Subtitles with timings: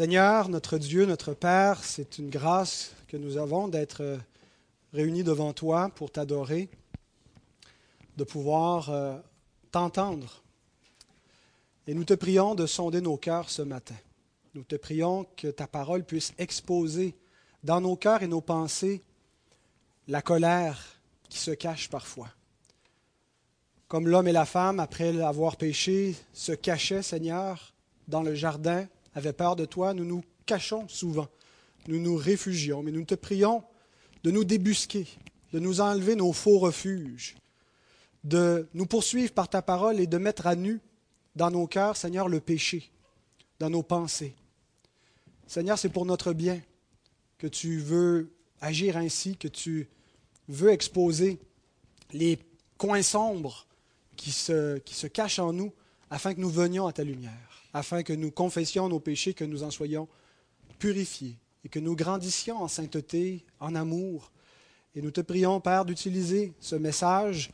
[0.00, 4.18] Seigneur, notre Dieu, notre Père, c'est une grâce que nous avons d'être
[4.94, 6.70] réunis devant toi pour t'adorer,
[8.16, 9.18] de pouvoir euh,
[9.70, 10.42] t'entendre.
[11.86, 13.94] Et nous te prions de sonder nos cœurs ce matin.
[14.54, 17.14] Nous te prions que ta parole puisse exposer
[17.62, 19.02] dans nos cœurs et nos pensées
[20.08, 20.82] la colère
[21.28, 22.30] qui se cache parfois.
[23.86, 27.74] Comme l'homme et la femme, après avoir péché, se cachaient, Seigneur,
[28.08, 31.28] dans le jardin, avaient peur de toi, nous nous cachons souvent,
[31.88, 33.62] nous nous réfugions, mais nous te prions
[34.22, 35.06] de nous débusquer,
[35.52, 37.36] de nous enlever nos faux refuges,
[38.24, 40.80] de nous poursuivre par ta parole et de mettre à nu
[41.36, 42.90] dans nos cœurs, Seigneur, le péché,
[43.58, 44.34] dans nos pensées.
[45.46, 46.60] Seigneur, c'est pour notre bien
[47.38, 49.88] que tu veux agir ainsi, que tu
[50.48, 51.38] veux exposer
[52.12, 52.38] les
[52.76, 53.66] coins sombres
[54.16, 55.72] qui se, qui se cachent en nous
[56.10, 59.62] afin que nous venions à ta lumière, afin que nous confessions nos péchés, que nous
[59.62, 60.08] en soyons
[60.78, 64.30] purifiés et que nous grandissions en sainteté, en amour.
[64.94, 67.50] Et nous te prions, Père, d'utiliser ce message,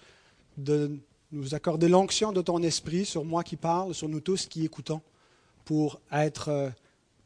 [0.57, 0.99] de
[1.33, 5.03] nous accorder l'onction de ton esprit sur moi qui parle, sur nous tous qui écoutons,
[5.65, 6.71] pour être euh,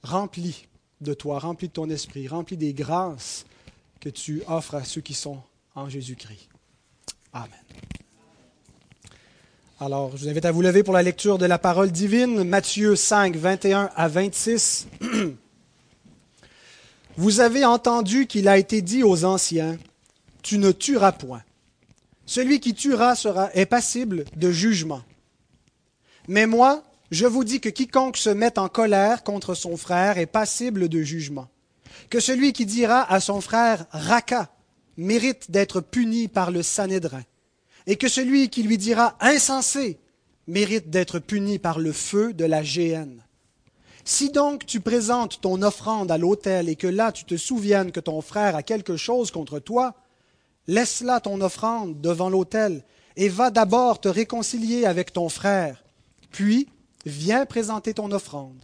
[0.03, 0.67] remplis
[1.01, 3.47] de toi, remplis de ton esprit, remplis des grâces
[4.01, 5.41] que tu offres à ceux qui sont
[5.75, 6.49] en Jésus-Christ.
[7.33, 7.61] Amen.
[9.83, 12.97] Alors, je vous invite à vous lever pour la lecture de la parole divine, Matthieu
[12.97, 14.87] 5, 21 à 26.
[17.17, 19.79] Vous avez entendu qu'il a été dit aux anciens,
[20.43, 21.43] Tu ne tueras point.
[22.27, 25.01] Celui qui tuera sera, est passible de jugement.
[26.29, 30.27] Mais moi, je vous dis que quiconque se met en colère contre son frère est
[30.27, 31.49] passible de jugement.
[32.11, 34.51] Que celui qui dira à son frère Raka
[34.99, 37.23] mérite d'être puni par le Sanhédrin.
[37.91, 39.99] Et que celui qui lui dira insensé
[40.47, 43.25] mérite d'être puni par le feu de la géhenne.
[44.05, 47.99] Si donc tu présentes ton offrande à l'autel et que là tu te souviennes que
[47.99, 49.97] ton frère a quelque chose contre toi,
[50.69, 52.85] laisse là ton offrande devant l'autel
[53.17, 55.83] et va d'abord te réconcilier avec ton frère,
[56.31, 56.69] puis
[57.05, 58.63] viens présenter ton offrande.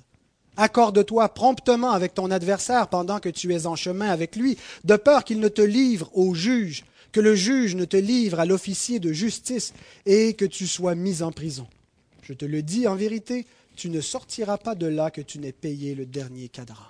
[0.57, 5.25] Accorde-toi promptement avec ton adversaire pendant que tu es en chemin avec lui, de peur
[5.25, 6.85] qu'il ne te livre au juge,
[7.17, 9.73] que le juge ne te livre à l'officier de justice
[10.05, 11.67] et que tu sois mis en prison.
[12.21, 15.53] Je te le dis en vérité, tu ne sortiras pas de là que tu n'aies
[15.53, 16.85] payé le dernier cadran.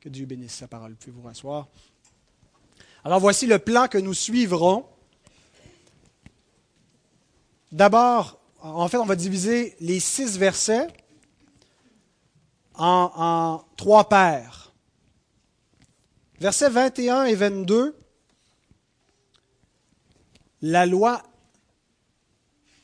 [0.00, 0.96] Que Dieu bénisse sa parole.
[1.00, 1.68] Puis vous rasseoir?
[3.04, 4.84] Alors voici le plan que nous suivrons.
[7.72, 10.88] D'abord, en fait, on va diviser les six versets
[12.74, 14.74] en, en trois paires.
[16.38, 17.96] Versets 21 et 22,
[20.64, 21.22] la loi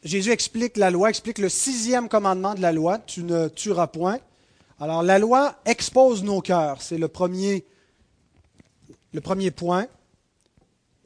[0.03, 4.19] Jésus explique la loi, explique le sixième commandement de la loi, tu ne tueras point.
[4.79, 7.65] Alors la loi expose nos cœurs, c'est le premier,
[9.13, 9.87] le premier point,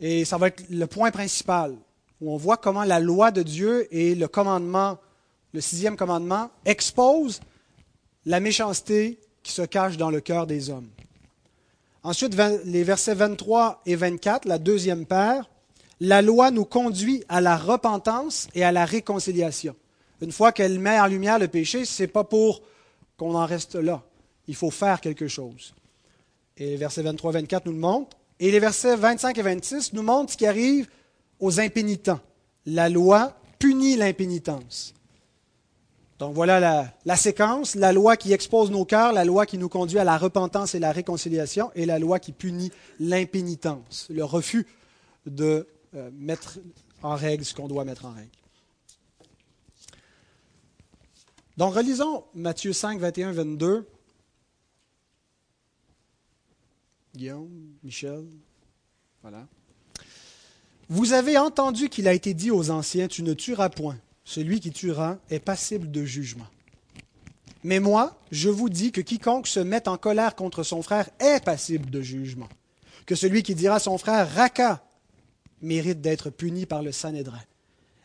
[0.01, 1.77] et ça va être le point principal,
[2.21, 4.99] où on voit comment la loi de Dieu et le commandement,
[5.53, 7.41] le sixième commandement, exposent
[8.27, 10.91] la méchanceté qui se cache dans le cœur des hommes.
[12.03, 15.49] Ensuite, les versets 23 et 24, la deuxième paire,
[16.01, 19.75] la loi nous conduit à la repentance et à la réconciliation.
[20.21, 22.63] Une fois qu'elle met en lumière le péché, ce n'est pas pour
[23.17, 24.03] qu'on en reste là.
[24.49, 25.75] Il faut faire quelque chose.
[26.57, 28.17] Et les versets 23-24 nous le montrent.
[28.41, 30.89] Et les versets 25 et 26 nous montrent ce qui arrive
[31.41, 32.21] aux impénitents.
[32.67, 34.95] La loi punit l'impénitence.
[36.19, 39.69] Donc voilà la, la, séquence, la loi qui expose nos cœurs, la loi qui nous
[39.69, 44.67] conduit à la repentance et la réconciliation, et la loi qui punit l'impénitence, le refus
[45.27, 46.59] de euh, mettre
[47.03, 48.31] en règle ce qu'on doit mettre en règle.
[51.57, 53.87] Donc, relisons Matthieu 5, 21, 22.
[57.15, 58.25] Guillaume, Michel,
[59.23, 59.47] voilà.
[60.89, 63.99] Vous avez entendu qu'il a été dit aux anciens, tu ne tueras point.
[64.25, 66.47] Celui qui tuera est passible de jugement.
[67.63, 71.43] Mais moi, je vous dis que quiconque se met en colère contre son frère est
[71.43, 72.49] passible de jugement.
[73.07, 74.85] Que celui qui dira à son frère, Raka,
[75.65, 77.43] mérite d'être puni par le Sanhédrin,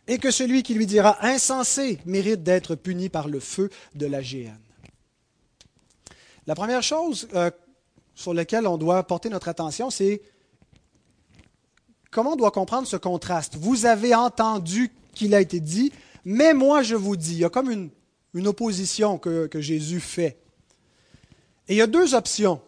[0.08, 4.22] et que celui qui lui dira insensé mérite d'être puni par le feu de la
[4.22, 4.60] géhenne.
[6.48, 7.52] La première chose euh,
[8.16, 10.22] sur laquelle on doit porter notre attention, c'est
[12.10, 13.56] comment on doit comprendre ce contraste.
[13.56, 15.92] Vous avez entendu qu'il a été dit,
[16.26, 17.34] mais moi je vous dis.
[17.34, 20.40] Il y a comme une, opposition que, Jésus fait.
[21.68, 22.62] Et il y a deux options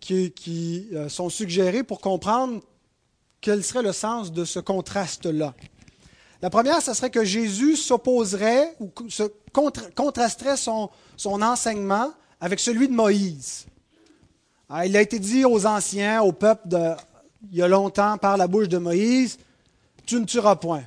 [0.00, 2.62] qui, euh, sont suggérées pour comprendre
[3.40, 5.54] quel serait le sens de ce contraste-là?
[6.42, 8.90] La première, ce serait que Jésus s'opposerait ou
[9.94, 10.90] contrasterait son,
[11.24, 13.66] enseignement avec celui de Moïse.
[14.68, 16.68] Ah, il a été dit aux anciens, au peuple
[17.50, 19.38] il y a longtemps par la bouche de Moïse,
[20.06, 20.84] tu ne tueras point.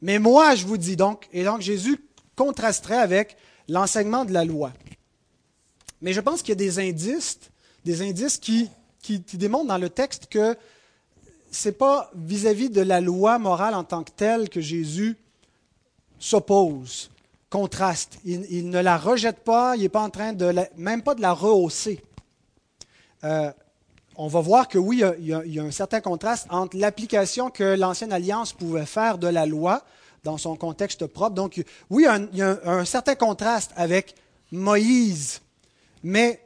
[0.00, 1.98] Mais moi, je vous dis donc, et donc Jésus
[2.36, 3.36] contrasterait avec
[3.68, 4.72] l'enseignement de la loi.
[6.00, 7.40] Mais je pense qu'il y a des indices,
[7.84, 8.70] des indices qui,
[9.02, 10.56] qui, démontrent dans le texte que
[11.50, 15.16] ce n'est pas vis-à-vis de la loi morale en tant que telle que Jésus
[16.18, 17.10] s'oppose,
[17.50, 18.18] contraste.
[18.24, 21.32] Il, ne la rejette pas, il n'est pas en train de même pas de la
[21.32, 22.02] rehausser.
[23.24, 23.50] Euh,
[24.16, 28.12] on va voir que oui, il y, a, un certain contraste entre l'application que l'Ancienne
[28.12, 29.84] Alliance pouvait faire de la loi
[30.24, 31.36] dans son contexte propre.
[31.36, 34.16] Donc, oui, il y a un, certain contraste avec
[34.50, 35.40] Moïse.
[36.02, 36.40] Mais,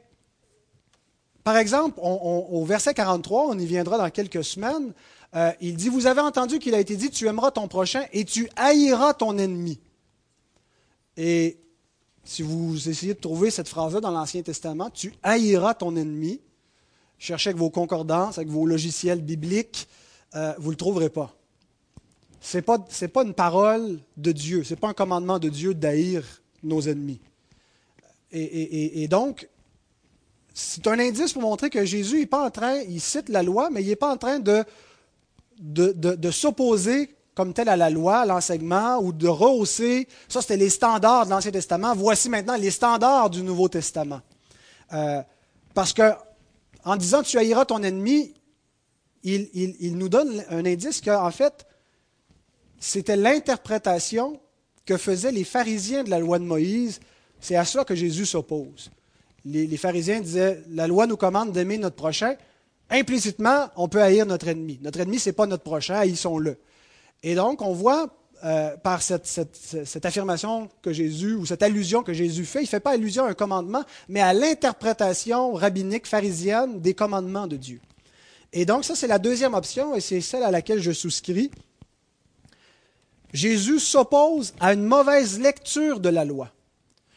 [1.43, 4.93] par exemple, au verset 43, on y viendra dans quelques semaines,
[5.35, 8.23] euh, il dit, vous avez entendu qu'il a été dit, tu aimeras ton prochain et
[8.23, 9.79] tu haïras ton ennemi.
[11.17, 11.57] Et
[12.23, 16.39] si vous essayez de trouver cette phrase-là dans l'Ancien Testament, tu haïras ton ennemi,
[17.17, 19.87] cherchez avec vos concordances, avec vos logiciels bibliques,
[20.35, 21.35] euh, vous ne le trouverez pas.
[22.39, 25.73] Ce n'est pas, pas, une parole de Dieu, ce n'est pas un commandement de Dieu
[25.73, 26.23] d'haïr
[26.61, 27.19] nos ennemis.
[28.35, 29.47] Et, donc,
[30.53, 33.69] c'est un indice pour montrer que Jésus n'est pas en train, il cite la loi,
[33.71, 34.63] mais il n'est pas en train de,
[35.59, 40.07] de, de, s'opposer comme tel à la loi, à l'enseignement, ou de rehausser.
[40.27, 41.95] Ça, c'était les standards de l'Ancien Testament.
[41.95, 44.21] Voici maintenant les standards du Nouveau Testament.
[44.93, 45.21] Euh,
[45.73, 46.11] parce que
[46.85, 48.33] en disant tu haïras ton ennemi,
[49.23, 51.65] il, nous donne un indice qu'en fait,
[52.77, 54.39] c'était l'interprétation
[54.85, 56.99] que faisaient les pharisiens de la loi de Moïse.
[57.39, 58.91] C'est à ça que Jésus s'oppose.
[59.45, 62.35] Les, pharisiens disaient, la loi nous commande d'aimer notre prochain.
[62.89, 64.79] Implicitement, on peut haïr notre ennemi.
[64.81, 66.57] Notre ennemi, ce n'est pas notre prochain, haïssons-le.
[67.23, 68.07] Et donc, on voit
[68.45, 72.67] euh, par cette, cette, affirmation que Jésus, ou cette allusion que Jésus fait, il ne
[72.67, 77.79] fait pas allusion à un commandement, mais à l'interprétation rabbinique pharisienne des commandements de Dieu.
[78.51, 81.51] Et donc ça, c'est la deuxième option, et c'est celle à laquelle je souscris.
[83.33, 86.49] Jésus s'oppose à une mauvaise lecture de la loi.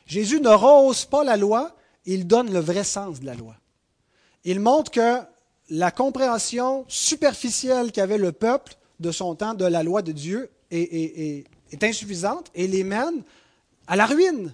[0.07, 1.77] Jésus ne rehausse pas la loi,
[2.07, 3.57] il donne le vrai sens de la loi.
[4.45, 5.19] Il montre que
[5.69, 11.45] la compréhension superficielle qu'avait le peuple de son temps de la loi de Dieu est,
[11.83, 13.23] insuffisante et les mène
[13.87, 14.53] à la ruine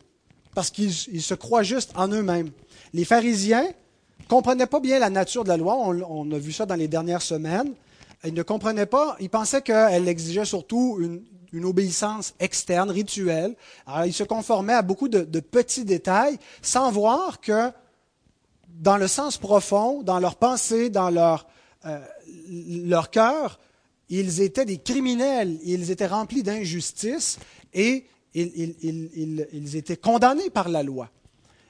[0.55, 2.51] parce qu'ils se croient juste en eux-mêmes.
[2.93, 6.67] Les pharisiens ne comprenaient pas bien la nature de la loi, on, a vu ça
[6.67, 7.73] dans les dernières semaines.
[8.25, 11.23] Ils ne comprenaient pas, ils pensaient qu'elle exigeait surtout une,
[11.61, 13.55] obéissance externe, rituelle.
[13.87, 17.71] Alors, ils se conformaient à beaucoup de, petits détails sans voir que
[18.69, 21.47] dans le sens profond, dans leur pensée, dans leur,
[21.85, 22.01] euh,
[22.85, 23.59] leur cœur,
[24.09, 27.39] ils étaient des criminels, ils étaient remplis d'injustice
[27.73, 31.11] et ils, étaient condamnés par la loi.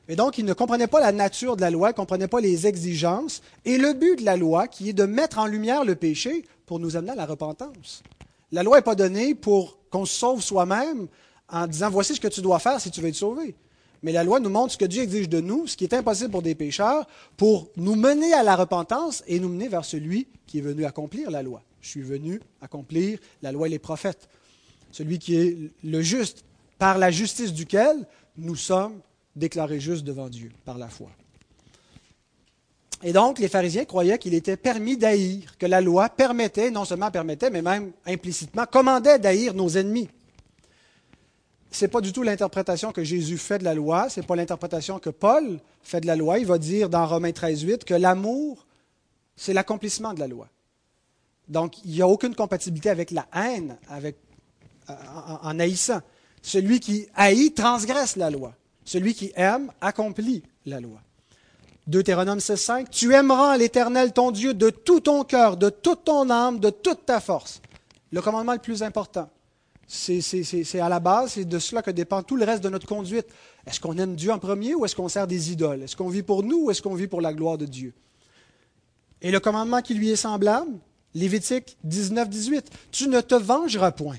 [0.08, 2.40] Et donc, ils ne comprenaient pas la nature de la loi, ils ne comprenaient pas
[2.40, 5.94] les exigences et le but de la loi qui est de mettre en lumière le
[5.94, 8.02] péché pour nous amener à la repentance.
[8.52, 11.08] La loi n'est pas donnée pour qu'on se sauve soi-même
[11.48, 13.54] en disant voici ce que tu dois faire si tu veux être sauvé.
[14.02, 16.30] Mais la loi nous montre ce que Dieu exige de nous, ce qui est impossible
[16.30, 17.06] pour des pécheurs,
[17.36, 21.30] pour nous mener à la repentance et nous mener vers celui qui est venu accomplir
[21.30, 21.62] la loi.
[21.80, 24.28] Je suis venu accomplir la loi et les prophètes.
[24.90, 26.44] Celui qui est le juste,
[26.78, 28.06] par la justice duquel
[28.36, 29.00] nous sommes
[29.36, 31.08] déclarés justes devant Dieu, par la foi.
[33.02, 37.10] Et donc, les pharisiens croyaient qu'il était permis d'haïr, que la loi permettait, non seulement
[37.10, 40.08] permettait, mais même implicitement commandait d'haïr nos ennemis.
[41.72, 44.36] Ce n'est pas du tout l'interprétation que Jésus fait de la loi, ce n'est pas
[44.36, 46.38] l'interprétation que Paul fait de la loi.
[46.38, 48.66] Il va dire dans Romains 13, 8 que l'amour,
[49.36, 50.48] c'est l'accomplissement de la loi.
[51.48, 54.16] Donc, il n'y a aucune compatibilité avec la haine, avec,
[54.90, 54.94] euh,
[55.42, 56.00] en, haïssant.
[56.40, 58.54] Celui qui haït transgresse la loi.
[58.84, 61.00] Celui qui aime accomplit la loi.
[61.86, 66.60] Deutéronome 16.5, Tu aimeras l'Éternel ton Dieu de tout ton cœur, de toute ton âme,
[66.60, 67.60] de toute ta force.
[68.12, 69.28] Le commandement le plus important.
[69.86, 73.26] C'est à la base, c'est de cela que dépend tout le reste de notre conduite.
[73.66, 75.82] Est-ce qu'on aime Dieu en premier ou est-ce qu'on sert des idoles?
[75.82, 77.92] Est-ce qu'on vit pour nous ou est-ce qu'on vit pour la gloire de Dieu?
[79.20, 80.72] Et le commandement qui lui est semblable,
[81.14, 82.70] Lévitique 19, 18.
[82.90, 84.16] Tu ne te vengeras point,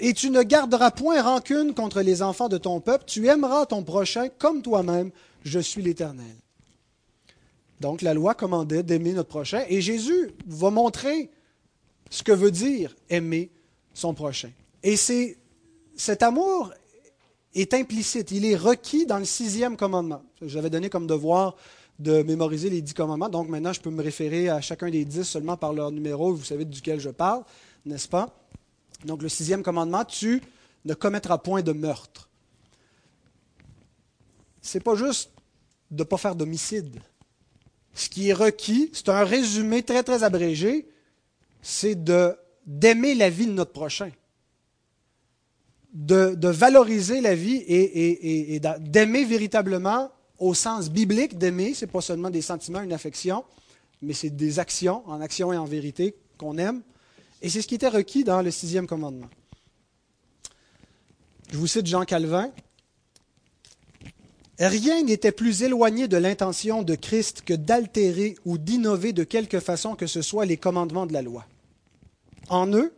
[0.00, 3.84] et tu ne garderas point rancune contre les enfants de ton peuple, tu aimeras ton
[3.84, 5.10] prochain comme toi-même,
[5.44, 6.34] je suis l'Éternel.
[7.84, 11.28] Donc la loi commandait d'aimer notre prochain, et Jésus va montrer
[12.08, 13.50] ce que veut dire aimer
[13.92, 14.50] son prochain.
[14.82, 15.36] Et c'est
[15.94, 16.72] cet amour
[17.54, 20.22] est implicite, il est requis dans le sixième commandement.
[20.40, 21.56] J'avais donné comme devoir
[21.98, 23.28] de mémoriser les dix commandements.
[23.28, 26.32] Donc maintenant, je peux me référer à chacun des dix seulement par leur numéro.
[26.32, 27.42] Vous savez duquel je parle,
[27.84, 28.34] n'est-ce pas?
[29.04, 30.42] Donc le sixième commandement, tu
[30.86, 32.30] ne commettras point de meurtre.
[34.62, 35.32] C'est pas juste
[35.90, 36.98] de ne pas faire d'homicide.
[37.94, 40.88] Ce qui est requis, c'est un résumé très très abrégé,
[41.62, 41.96] c'est
[42.66, 44.10] d'aimer la vie de notre prochain,
[45.92, 52.42] de, valoriser la vie et, d'aimer véritablement au sens biblique d'aimer, c'est pas seulement des
[52.42, 53.44] sentiments, une affection,
[54.02, 56.82] mais c'est des actions, en action et en vérité, qu'on aime.
[57.40, 59.28] Et c'est ce qui était requis dans le sixième commandement.
[61.52, 62.50] Je vous cite Jean Calvin.
[64.58, 69.96] Rien n'était plus éloigné de l'intention de Christ que d'altérer ou d'innover de quelque façon
[69.96, 71.44] que ce soit les commandements de la loi.
[72.48, 72.94] En eux,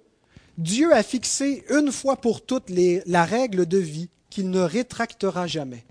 [0.58, 2.70] Dieu a fixé une fois pour toutes
[3.06, 5.84] la règle de vie qu'il ne rétractera jamais.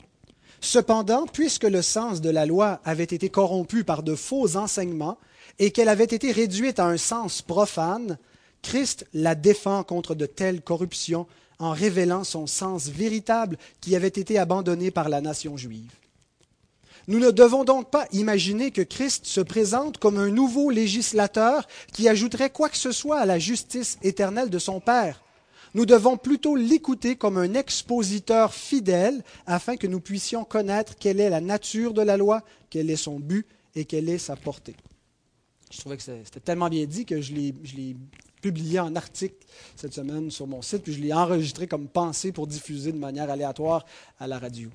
[0.62, 5.18] Cependant, puisque le sens de la loi avait été corrompu par de faux enseignements
[5.60, 8.18] et qu'elle avait été réduite à un sens profane,
[8.62, 11.28] Christ la défend contre de telles corruptions
[11.60, 15.92] en révélant son sens véritable qui avait été abandonné par la nation juive.
[17.08, 22.10] Nous ne devons donc pas imaginer que Christ se présente comme un nouveau législateur qui
[22.10, 25.22] ajouterait quoi que ce soit à la justice éternelle de son Père.
[25.76, 31.30] Nous devons plutôt l'écouter comme un expositeur fidèle afin que nous puissions connaître quelle est
[31.30, 33.46] la nature de la loi, quel est son but
[33.76, 34.76] et quelle est sa portée.
[35.70, 37.96] Je trouvais que c'était tellement bien dit que je l'ai
[38.46, 39.44] publié en article
[39.76, 43.28] cette semaine sur mon site, puis je l'ai enregistré comme pensée pour diffuser de manière
[43.32, 43.84] aléatoire
[44.20, 44.70] à la radio.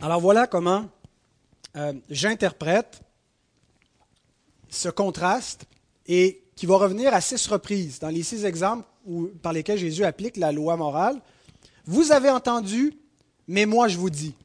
[0.00, 0.88] Alors voilà comment
[1.74, 3.00] euh, j'interprète
[4.68, 5.64] ce contraste
[6.06, 8.86] et qui va revenir à six reprises dans les six exemples
[9.42, 11.20] par lesquels Jésus applique la loi morale.
[11.86, 12.96] Vous avez entendu,
[13.48, 14.36] mais moi je vous dis.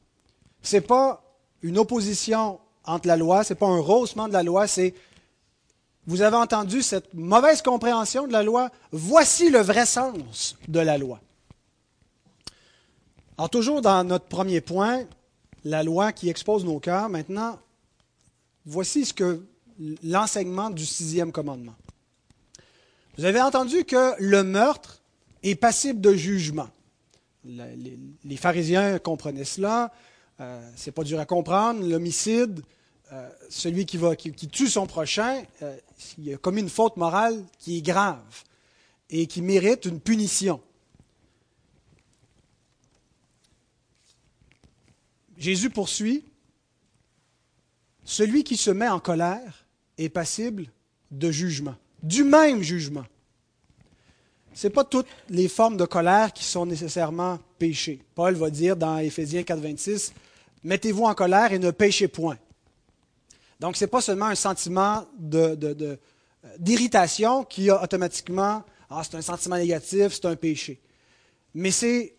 [0.62, 1.22] Ce n'est pas
[1.62, 4.94] une opposition entre la loi, ce n'est pas un rehaussement de la loi, c'est
[6.06, 10.98] vous avez entendu cette mauvaise compréhension de la loi, voici le vrai sens de la
[10.98, 11.20] loi.
[13.38, 15.04] Alors toujours dans notre premier point,
[15.64, 17.58] la loi qui expose nos cœurs, maintenant,
[18.66, 19.44] voici ce que
[20.02, 21.74] l'enseignement du sixième commandement.
[23.16, 25.02] Vous avez entendu que le meurtre
[25.42, 26.68] est passible de jugement.
[27.44, 29.92] Les, pharisiens comprenaient cela.
[30.40, 31.86] Euh, c'est pas dur à comprendre.
[31.86, 32.62] L'homicide,
[33.12, 33.98] euh, celui qui,
[34.48, 35.76] tue son prochain, euh,
[36.18, 38.44] il a commis une faute morale qui est grave
[39.10, 40.60] et qui mérite une punition.
[45.36, 46.24] Jésus poursuit,
[48.04, 49.66] celui qui se met en colère
[49.98, 50.66] est passible
[51.10, 53.04] de jugement, du même jugement.
[54.54, 58.02] Ce n'est pas toutes les formes de colère qui sont nécessairement péchées.
[58.14, 60.12] Paul va dire dans Éphésiens 4, 26,
[60.62, 62.38] Mettez-vous en colère et ne péchez point.
[63.60, 65.06] Donc, ce n'est pas seulement un sentiment
[66.58, 70.80] d'irritation qui a automatiquement, ah, c'est un sentiment négatif, c'est un péché.
[71.54, 72.16] Mais c'est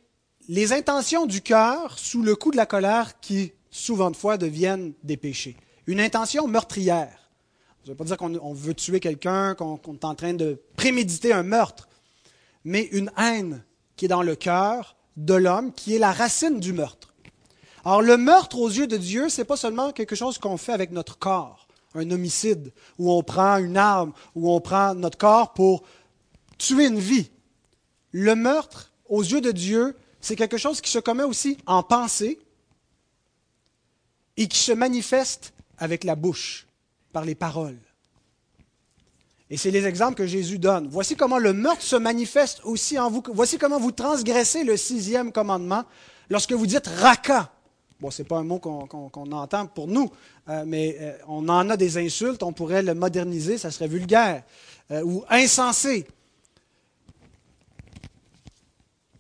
[0.48, 4.94] les intentions du cœur sous le coup de la colère qui, souvent de fois, deviennent
[5.04, 5.56] des péchés.
[5.88, 7.32] Une intention meurtrière.
[7.84, 11.34] Ça ne veut pas dire qu'on veut tuer quelqu'un, qu'on est en train de préméditer
[11.34, 11.90] un meurtre,
[12.64, 13.64] mais une haine
[13.96, 17.11] qui est dans le cœur de l'homme, qui est la racine du meurtre.
[17.84, 20.74] Alors le meurtre aux yeux de Dieu, ce n'est pas seulement quelque chose qu'on fait
[20.74, 25.54] avec notre corps, un homicide, où on prend une arme, où on prend notre corps
[25.54, 25.84] pour
[26.58, 27.32] tuer une vie.
[28.12, 32.40] Le meurtre, aux yeux de Dieu, c'est quelque chose qui se commet aussi en pensée
[34.38, 36.68] et qui se manifeste avec la bouche,
[37.12, 37.80] par les paroles.
[39.50, 40.88] Et c'est les exemples que Jésus donne.
[40.90, 43.22] Voici comment le meurtre se manifeste aussi en vous.
[43.34, 45.84] Voici comment vous transgressez le sixième commandement
[46.30, 47.52] lorsque vous dites raka.
[48.02, 50.10] Bon, ce n'est pas un mot qu'on entend pour nous,
[50.50, 54.44] euh, mais euh, on en a des insultes, on pourrait le moderniser, ça serait vulgaire.
[54.90, 56.08] Euh, ou insensé.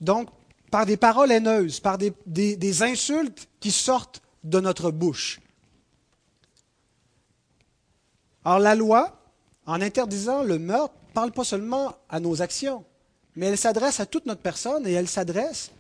[0.02, 0.30] Donc,
[0.72, 5.40] par des paroles haineuses, par des, des, insultes qui sortent de notre bouche.
[8.44, 9.16] Alors la loi,
[9.68, 12.84] en interdisant le meurtre, ne parle pas seulement à nos actions,
[13.36, 15.72] mais elle s'adresse à toute notre personne et elle s'adresse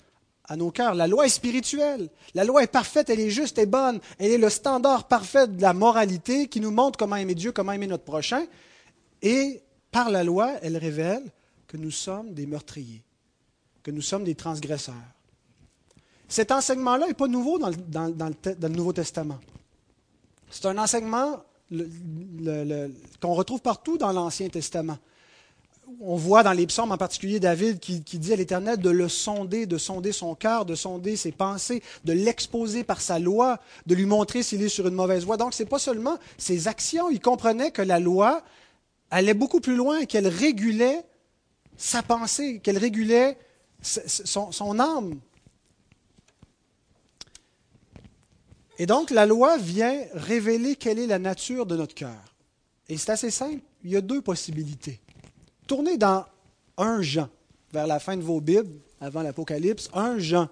[0.51, 0.95] à nos cœurs.
[0.95, 2.09] La loi est spirituelle.
[2.33, 3.99] La loi est parfaite, elle est juste et bonne.
[4.19, 7.71] Elle est le standard parfait de la moralité qui nous montre comment aimer Dieu, comment
[7.71, 8.45] aimer notre prochain.
[9.21, 11.23] Et par la loi, elle révèle
[11.67, 13.03] que nous sommes des meurtriers
[13.83, 14.95] que nous sommes des transgresseurs.
[16.27, 19.39] Cet enseignement-là n'est pas nouveau dans le, Nouveau Testament.
[20.49, 21.43] C'est un enseignement
[23.19, 24.97] qu'on retrouve partout dans l'Ancien Testament.
[25.99, 29.65] On voit dans les psaumes, en particulier David, qui, dit à l'Éternel de le sonder,
[29.65, 34.05] de sonder son cœur, de sonder ses pensées, de l'exposer par sa loi, de lui
[34.05, 35.37] montrer s'il est sur une mauvaise voie.
[35.37, 37.09] Donc, ce n'est pas seulement ses actions.
[37.09, 38.43] Il comprenait que la loi
[39.09, 41.03] allait beaucoup plus loin, qu'elle régulait
[41.77, 43.37] sa pensée, qu'elle régulait
[43.81, 45.19] son, âme.
[48.77, 52.35] Et donc, la loi vient révéler quelle est la nature de notre cœur.
[52.87, 53.61] Et c'est assez simple.
[53.83, 54.99] Il y a deux possibilités.
[55.71, 56.25] Tournez dans
[56.75, 57.29] un Jean,
[57.71, 60.49] vers la fin de vos Bibles, avant l'Apocalypse, un Jean.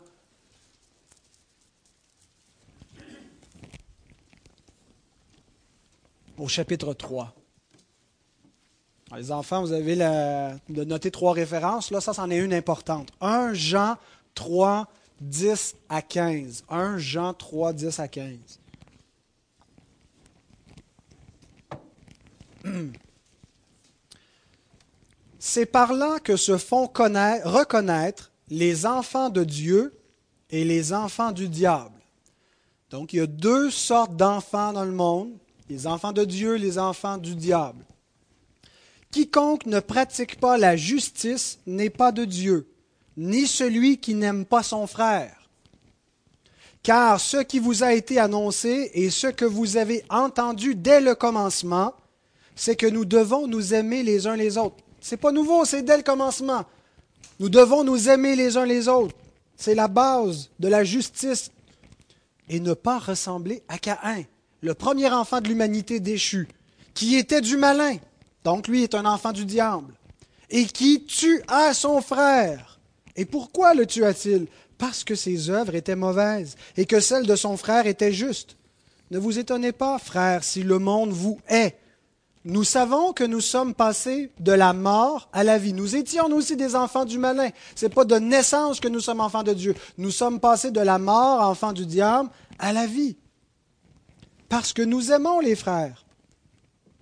[6.37, 7.35] Au chapitre 3.
[9.17, 11.91] les enfants, vous avez la, de noter trois références.
[11.91, 13.09] Là, ça, c'en est une importante.
[13.19, 13.97] 1 Jean
[14.35, 14.87] 3,
[15.19, 16.63] 10 à 15.
[16.69, 18.37] 1 Jean 3, 10 à 15.
[25.39, 29.97] C'est par là que se font connaître, reconnaître les enfants de Dieu
[30.49, 31.95] et les enfants du diable.
[32.89, 35.31] Donc, il y a deux sortes d'enfants dans le monde,
[35.69, 37.85] les enfants de Dieu et les enfants du diable.
[39.11, 42.67] Quiconque ne pratique pas la justice n'est pas de Dieu,
[43.15, 45.49] ni celui qui n'aime pas son frère.
[46.83, 51.15] Car ce qui vous a été annoncé et ce que vous avez entendu dès le
[51.15, 51.93] commencement,
[52.55, 54.83] c'est que nous devons nous aimer les uns les autres.
[55.01, 56.65] C'est pas nouveau, c'est dès le commencement.
[57.39, 59.15] Nous devons nous aimer les uns les autres.
[59.55, 61.51] C'est la base de la justice.
[62.49, 64.23] Et ne pas ressembler à Caïn,
[64.61, 66.47] le premier enfant de l'humanité déchu,
[66.93, 67.97] qui était du malin.
[68.43, 69.93] Donc lui est un enfant du diable.
[70.49, 72.79] Et qui tua son frère.
[73.15, 74.47] Et pourquoi le tua-t-il?
[74.77, 78.55] Parce que ses œuvres étaient mauvaises et que celles de son frère étaient justes.
[79.11, 81.77] Ne vous étonnez pas, frères, si le monde vous hait
[82.45, 85.73] nous savons que nous sommes passés de la mort à la vie.
[85.73, 87.49] Nous étions aussi des enfants du malin.
[87.75, 89.75] Ce n'est pas de naissance que nous sommes enfants de Dieu.
[89.97, 93.17] Nous sommes passés de la mort, enfants du diable, à la vie.
[94.47, 96.05] Parce que nous aimons les frères.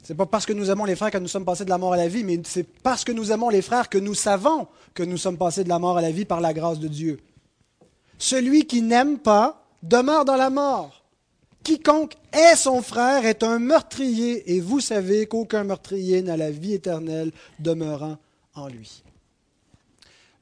[0.04, 1.78] Ce n'est pas parce que nous aimons les frères que nous sommes passés de la
[1.78, 4.68] mort à la vie, mais c'est parce que nous aimons les frères que nous savons
[4.94, 7.20] que nous sommes passés de la mort à la vie par la grâce de Dieu.
[8.18, 11.04] Celui qui n'aime pas demeure dans la mort.
[11.68, 16.72] Quiconque est son frère est un meurtrier, et vous savez qu'aucun meurtrier n'a la vie
[16.72, 18.20] éternelle demeurant
[18.56, 19.04] en lui.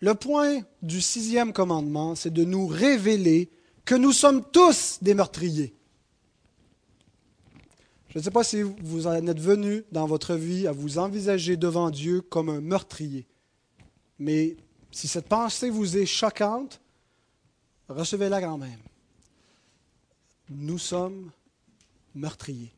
[0.01, 3.49] Le point du sixième commandement, c'est de nous révéler
[3.85, 5.73] que nous sommes tous des meurtriers.
[8.09, 11.57] Je ne sais pas si vous en êtes venu dans votre vie à vous envisager
[11.57, 13.25] devant Dieu comme un meurtrier.
[14.19, 14.57] Mais
[14.91, 16.79] si cette pensée vous est choquante,
[17.89, 18.77] recevez-la quand même
[20.49, 21.31] nous sommes
[22.13, 22.73] meurtriers.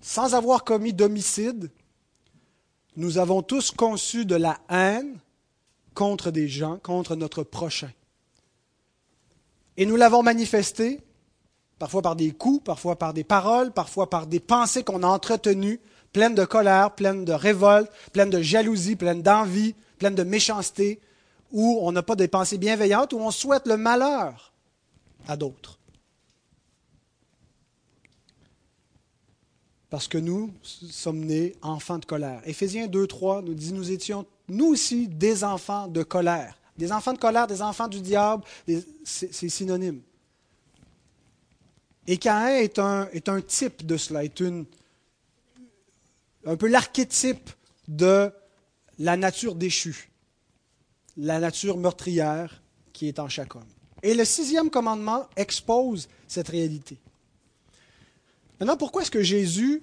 [0.00, 1.70] Sans avoir commis d'homicide,
[2.96, 5.18] nous avons tous conçu de la haine
[5.94, 7.90] contre des gens, contre notre prochain.
[9.76, 11.00] Et nous l'avons manifesté,
[11.78, 15.80] parfois par des coups, parfois par des paroles, parfois par des pensées qu'on a entretenues,
[16.12, 21.00] pleines de colère, pleines de révolte, pleines de jalousie, pleines d'envie, pleines de méchanceté,
[21.52, 24.52] où on n'a pas des pensées bienveillantes, où on souhaite le malheur
[25.28, 25.77] à d'autres.
[29.90, 32.42] Parce que nous sommes nés enfants de colère.
[32.44, 36.58] Éphésiens 2, 3 nous dit, nous étions nous aussi des enfants de colère.
[36.76, 38.44] Des enfants de colère, des enfants du diable,
[39.04, 40.00] c'est synonyme.
[42.06, 44.64] Et Caïn est un, est un type de cela, est une,
[46.46, 47.50] un peu l'archétype
[47.86, 48.30] de
[48.98, 50.10] la nature déchue,
[51.16, 53.66] la nature meurtrière qui est en chaque homme.
[54.02, 56.98] Et le sixième commandement expose cette réalité.
[58.60, 59.82] Maintenant, pourquoi est-ce que Jésus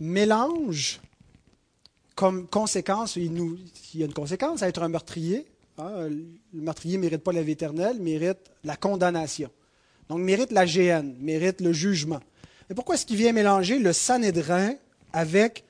[0.00, 1.00] mélange
[2.18, 3.30] comme conséquence, il,
[3.94, 5.46] y a une conséquence à être un meurtrier.
[5.78, 9.50] Hein, le meurtrier ne mérite pas la vie éternelle, mérite la condamnation.
[10.08, 12.18] Donc, mérite la GN, mérite le jugement.
[12.68, 14.74] Mais pourquoi est-ce qu'il vient mélanger le Sanhédrin
[15.12, 15.62] avec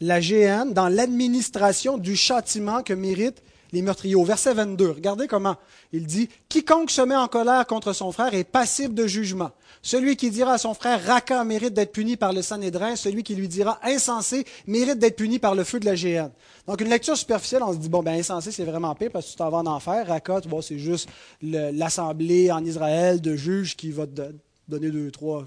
[0.00, 3.40] la GN dans l'administration du châtiment que mérite
[3.82, 4.14] meurtriers.
[4.14, 5.56] Au verset 22, regardez comment
[5.92, 9.50] il dit Quiconque se met en colère contre son frère est passible de jugement.
[9.82, 13.34] Celui qui dira à son frère Raka mérite d'être puni par le Sanhédrin, celui qui
[13.34, 16.32] lui dira insensé mérite d'être puni par le feu de la géante.
[16.66, 19.30] Donc, une lecture superficielle, on se dit bon, ben insensé, c'est vraiment pire parce que
[19.30, 20.06] tu t'en vas en enfer.
[20.06, 21.08] Raka, tu c'est juste
[21.42, 24.22] l'assemblée en Israël de juges qui va te
[24.68, 25.46] donner deux, trois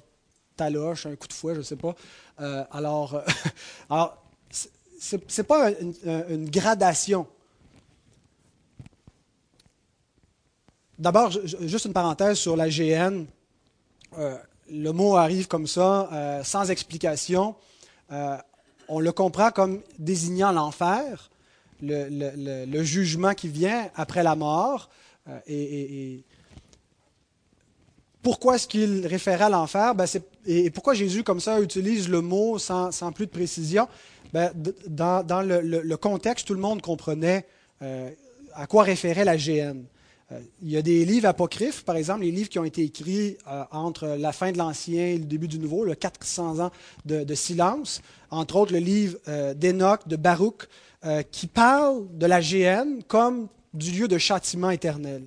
[0.56, 1.96] taloches, un coup de fouet, je ne sais pas.
[2.42, 3.22] Euh, alors, euh,
[3.90, 4.24] alors
[5.00, 5.72] c'est pas
[6.30, 7.26] une gradation
[11.00, 13.24] D'abord, juste une parenthèse sur la GN.
[14.18, 14.38] Euh,
[14.70, 17.56] le mot arrive comme ça, euh, sans explication.
[18.12, 18.36] Euh,
[18.90, 21.30] on le comprend comme désignant l'enfer,
[21.82, 24.90] le, jugement qui vient après la mort.
[25.48, 26.24] Et,
[28.22, 29.96] pourquoi est-ce qu'il référait à l'enfer?
[29.96, 30.06] Ben,
[30.46, 33.88] Et pourquoi Jésus, comme ça, utilise le mot sans, plus de précision?
[34.34, 34.52] Ben,
[34.88, 37.46] Dans, le, contexte, tout le monde comprenait
[37.80, 39.86] à quoi référait la GN.
[40.32, 43.38] Euh, il y a des livres apocryphes, par exemple, les livres qui ont été écrits
[43.48, 46.72] euh, entre la fin de l'Ancien et le début du Nouveau, le 400 ans
[47.06, 50.68] de, silence, entre autres le livre euh, d'Enoch, de Baruch,
[51.32, 55.24] qui parle de la géhenne comme du lieu de châtiment éternel.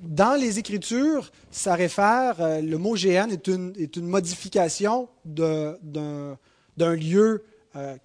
[0.00, 6.36] dans les Écritures, ça réfère, le mot géhenne est une, est une modification d'un
[6.96, 7.44] lieu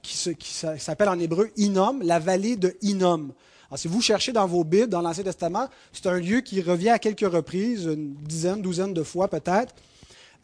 [0.03, 3.31] qui, qui s'appelle en hébreu Inom, la vallée de Inom.
[3.75, 6.99] Si vous cherchez dans vos Bibles, dans l'Ancien Testament, c'est un lieu qui revient à
[6.99, 9.73] quelques reprises, une dizaine, douzaine de fois peut-être,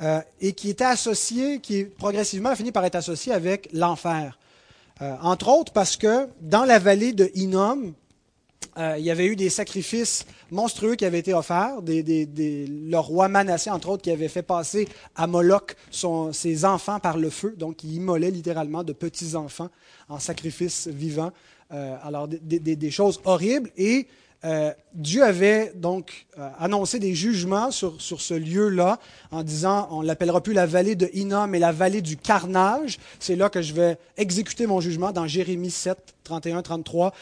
[0.02, 4.38] euh, et qui était associé, qui progressivement a fini par être associé avec l'enfer.
[5.02, 7.94] Euh, entre autres parce que dans la vallée de Hinnom,
[8.78, 11.82] euh, il y avait eu des sacrifices monstrueux qui avaient été offerts.
[11.86, 15.76] le roi Manassé, entre autres, qui avait fait passer à Moloch
[16.32, 17.56] ses enfants par le feu.
[17.58, 19.70] Donc, il immolait littéralement de petits-enfants
[20.10, 21.32] en sacrifice vivant.
[21.74, 23.70] Euh, alors, des, choses horribles.
[23.78, 24.08] Et
[24.46, 29.00] euh, Dieu avait donc euh, annoncé des jugements sur, sur ce lieu-là
[29.32, 33.00] en disant on l'appellera plus la vallée de Hinnom, mais la vallée du carnage.
[33.20, 37.14] C'est là que je vais exécuter mon jugement dans Jérémie 7, 31, 33.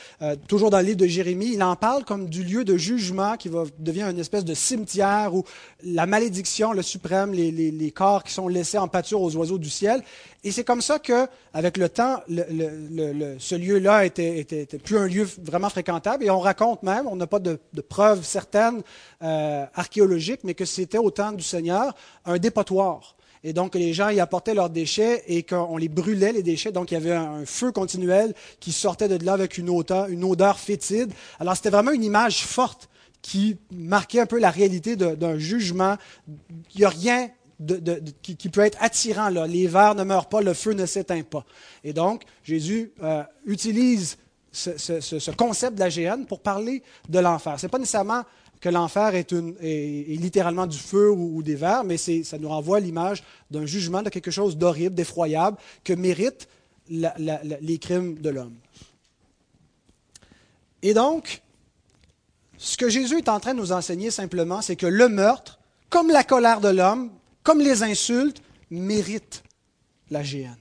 [0.48, 3.50] toujours dans le livre de Jérémie, il en parle comme du lieu de jugement qui
[3.80, 5.44] devenir une espèce de cimetière où
[5.84, 10.02] la malédiction, le suprême, les, corps qui sont laissés en pâture aux oiseaux du ciel.
[10.44, 15.28] Et c'est comme ça que, avec le temps, ce lieu-là était, était, plus un lieu
[15.44, 16.24] vraiment fréquentable.
[16.24, 18.82] Et on raconte même, on n'a pas de, preuves certaines
[19.22, 21.94] euh, archéologiques, mais que c'était au temps du Seigneur
[22.26, 23.16] un dépotoir.
[23.48, 26.72] Et donc, les gens y apportaient leurs déchets et qu'on les brûlait, les déchets.
[26.72, 30.24] Donc, il y avait un, feu continuel qui sortait de là avec une odeur, une
[30.24, 31.14] odeur fétide.
[31.40, 32.90] Alors, c'était vraiment une image forte
[33.22, 35.96] qui marquait un peu la réalité d'un jugement.
[36.74, 37.30] Il n'y a rien
[38.24, 39.30] qui, peut être attirant.
[39.30, 39.46] Là.
[39.46, 41.46] Les vers ne meurent pas, le feu ne s'éteint pas.
[41.84, 44.18] Et donc, Jésus euh, utilise
[44.52, 47.60] ce, concept de la géhenne pour parler de l'enfer.
[47.60, 48.24] Ce n'est pas nécessairement
[48.62, 53.66] que l'enfer est, littéralement du feu ou, des vers, mais ça nous renvoie l'image d'un
[53.66, 56.48] jugement, de quelque chose d'horrible, d'effroyable, que méritent
[56.90, 58.56] les crimes de l'homme.
[60.82, 61.42] Et donc,
[62.58, 66.10] ce que Jésus est en train de nous enseigner simplement, c'est que le meurtre, comme
[66.10, 67.12] la colère de l'homme,
[67.44, 69.44] comme les insultes, méritent
[70.10, 70.58] la géhenne.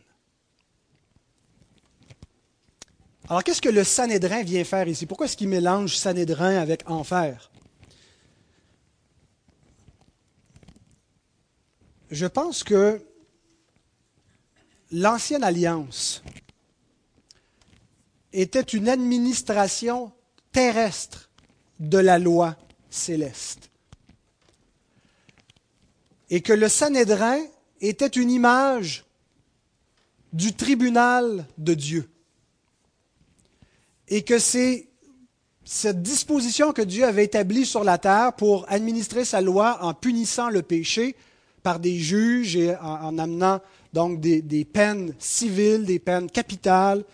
[3.29, 5.07] Alors, qu'est-ce que le Sanhédrin vient faire ici?
[5.07, 7.51] Pourquoi est-ce qu'il mélange Sanhédrin avec enfer?
[12.15, 13.05] Je pense que
[14.93, 16.23] l'ancienne alliance
[18.33, 20.13] était une administration
[20.53, 21.29] terrestre
[21.81, 22.57] de la loi
[22.89, 23.69] céleste
[26.31, 27.41] et que le Sanhédrin
[27.81, 29.05] était une image
[30.33, 32.09] du tribunal de Dieu.
[34.07, 34.89] Et que c'est
[35.65, 40.49] cette disposition que Dieu avait établie sur la terre pour administrer sa loi en punissant
[40.49, 41.17] le péché
[41.65, 43.61] par des juges et en, amenant
[43.93, 47.05] donc des, peines civiles, des peines capitales,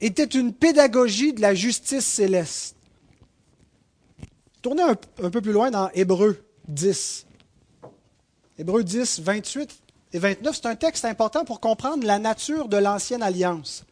[0.00, 2.76] était une pédagogie de la justice céleste.
[4.60, 7.24] Tournez un, un peu plus loin dans Hébreu 10.
[8.58, 9.80] Hébreux 10, 28
[10.12, 13.84] et 29, c'est un texte important pour comprendre la nature de l'ancienne alliance.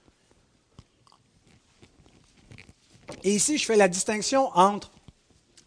[3.23, 4.91] Et ici, je fais la distinction entre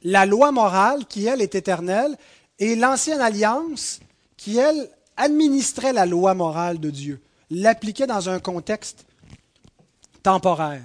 [0.02, 2.18] la loi morale, qui, elle, est éternelle,
[2.60, 4.00] et l'ancienne alliance,
[4.38, 9.06] qui, elle, administrait la loi morale de Dieu, l'appliquait dans un contexte
[10.24, 10.84] temporaire.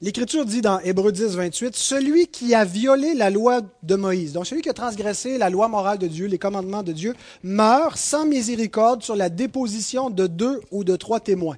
[0.00, 4.46] L'Écriture dit dans Hébreux 10, 28, Celui qui a violé la loi de Moïse, donc
[4.46, 8.26] celui qui a transgressé la loi morale de Dieu, les commandements de Dieu, meurt sans
[8.26, 11.56] miséricorde sur la déposition de deux ou de trois témoins.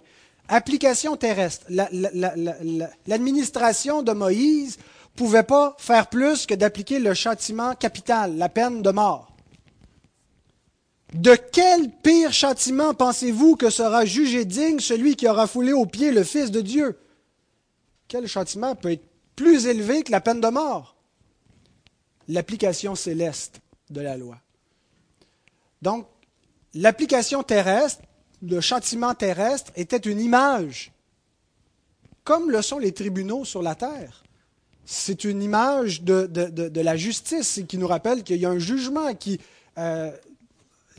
[0.48, 1.64] Application terrestre.
[3.06, 4.76] L'administration de Moïse
[5.14, 9.34] pouvait pas faire plus que d'appliquer le châtiment capital, la peine de mort.
[11.14, 16.10] De quel pire châtiment pensez-vous que sera jugé digne celui qui aura foulé aux pieds
[16.10, 16.98] le Fils de Dieu?
[18.08, 20.96] Quel châtiment peut être plus élevé que la peine de mort?
[22.26, 24.38] L'application céleste de la loi.
[25.82, 26.08] Donc,
[26.72, 28.02] l'application terrestre,
[28.42, 30.92] le châtiment terrestre, était une image,
[32.24, 34.23] comme le sont les tribunaux sur la terre.
[34.86, 39.40] C'est une image de, la justice qui nous rappelle qu'il y a un jugement qui
[39.78, 40.10] euh,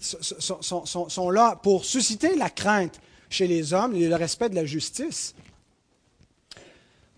[0.01, 4.65] sont, sont, là pour susciter la crainte chez les hommes et le respect de la
[4.65, 5.35] justice.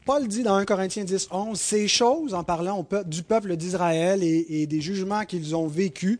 [0.06, 4.66] Paul dit dans 1 Corinthiens 10, 11, ces choses, en parlant du peuple d'Israël et,
[4.66, 6.20] des jugements qu'ils ont vécus,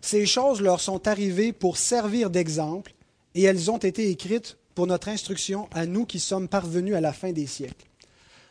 [0.00, 2.92] ces choses leur sont arrivées pour servir d'exemple
[3.36, 7.12] et elles ont été écrites pour notre instruction à nous qui sommes parvenus à la
[7.12, 7.86] fin des siècles.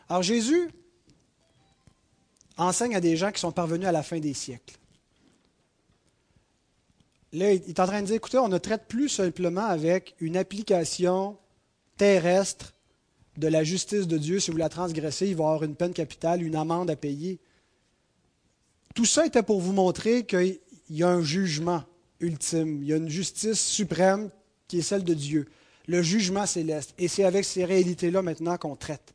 [0.08, 0.70] Alors Jésus
[2.56, 4.76] enseigne à des gens qui sont parvenus à la fin des siècles.
[7.32, 10.36] Là, il est en train de dire, écoutez, on ne traite plus simplement avec une
[10.36, 11.36] application
[11.96, 12.74] terrestre
[13.36, 14.38] de la justice de Dieu.
[14.38, 17.40] Si vous la transgressez, il va y avoir une peine capitale, une amende à payer.
[18.94, 21.82] Tout ça était pour vous montrer qu'il y a un jugement
[22.20, 24.30] ultime, il y a une justice suprême
[24.68, 25.46] qui est celle de Dieu,
[25.88, 26.94] le jugement céleste.
[26.98, 29.14] Et c'est avec ces réalités-là maintenant qu'on traite.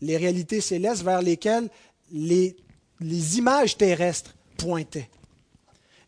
[0.00, 1.70] Les réalités célestes vers lesquelles
[2.10, 2.56] les,
[3.02, 5.10] les images terrestres pointaient.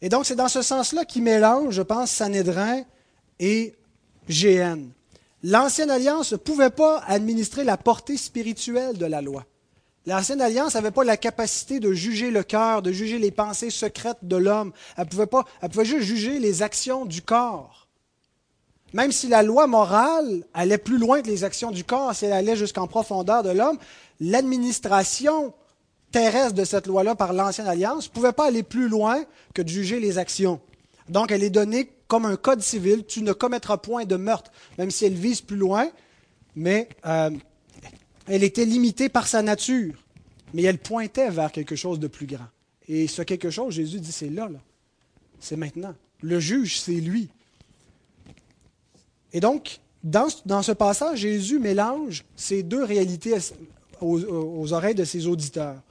[0.01, 2.83] Et donc, c'est dans ce sens-là qu'il mélange, je pense, Sanhédrin
[3.39, 3.75] et
[4.29, 4.91] GN.
[5.43, 9.45] L'ancienne alliance ne pouvait pas administrer la portée spirituelle de la loi.
[10.07, 14.19] L'ancienne alliance n'avait pas la capacité de juger le cœur, de juger les pensées secrètes
[14.23, 14.73] de l'homme.
[14.97, 17.89] Elle pouvait pas, elle pouvait juste juger les actions du corps.
[18.93, 22.33] Même si la loi morale allait plus loin que les actions du corps, si elle
[22.33, 23.79] allait jusqu'en profondeur de l'homme,
[24.21, 25.53] l'administration
[26.15, 29.99] terrestre de cette loi-là par l'ancienne alliance pouvait pas aller plus loin que de juger
[29.99, 30.61] les actions.
[31.09, 33.05] Donc, elle est donnée comme un code civil.
[33.05, 35.91] Tu ne commettras point de meurtre, même si elle vise plus loin,
[36.55, 37.31] mais euh,
[38.29, 39.95] elle était limitée par sa nature.
[40.53, 42.47] Mais elle pointait vers quelque chose de plus grand.
[42.87, 44.49] Et ce quelque chose, Jésus dit, c'est là.
[45.41, 45.97] C'est maintenant.
[46.23, 47.29] Le juge, c'est lui.
[49.33, 53.35] Et donc, dans, dans, ce passage, Jésus mélange ces deux réalités
[54.01, 55.83] aux oreilles de ses auditeurs.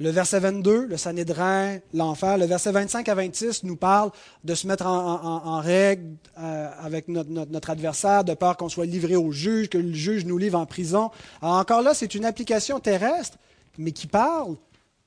[0.00, 2.38] Le verset 22, le Sanhédrin, l'enfer.
[2.38, 4.12] Le verset 25 à 26 nous parle
[4.44, 9.32] de se mettre en, règle euh, avec notre, adversaire, de peur qu'on soit livré au
[9.32, 11.10] juge, que le juge nous livre en prison.
[11.42, 13.38] encore là, c'est une application terrestre,
[13.76, 14.56] mais qui parle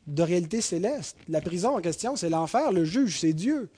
[0.08, 1.16] de réalité céleste.
[1.30, 2.74] La prison en question, c'est l'enfer.
[2.74, 3.70] Le juge, c'est Dieu.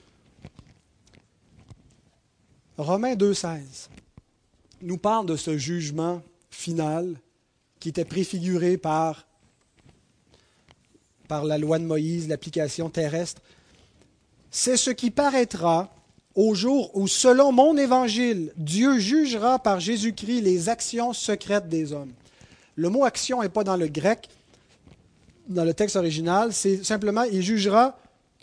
[2.76, 3.88] Romains 2,16
[4.82, 7.14] nous parle de ce jugement final
[7.78, 9.26] qui était préfiguré par
[11.34, 13.42] par la loi de Moïse, l'application terrestre,
[14.52, 15.92] c'est ce qui paraîtra
[16.36, 22.12] au jour où, selon mon évangile, Dieu jugera par Jésus-Christ les actions secrètes des hommes.
[22.76, 24.28] Le mot action n'est pas dans le grec,
[25.48, 27.98] dans le texte original, c'est simplement, il jugera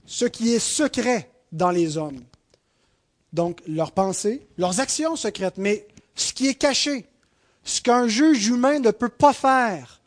[0.05, 2.19] ce qui est secret dans les hommes.
[3.31, 7.05] Donc, leurs pensées, leurs actions secrètes, mais ce qui est caché,
[7.63, 10.00] ce qu'un juge humain ne peut pas faire,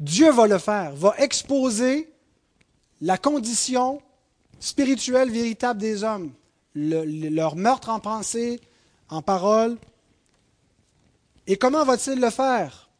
[0.00, 2.12] Dieu va le faire, va exposer
[3.00, 4.00] la condition
[4.60, 6.32] spirituelle véritable des hommes,
[6.74, 8.60] leur meurtre en pensée,
[9.08, 9.76] en parole.
[11.46, 12.90] Et comment va-t-il le faire?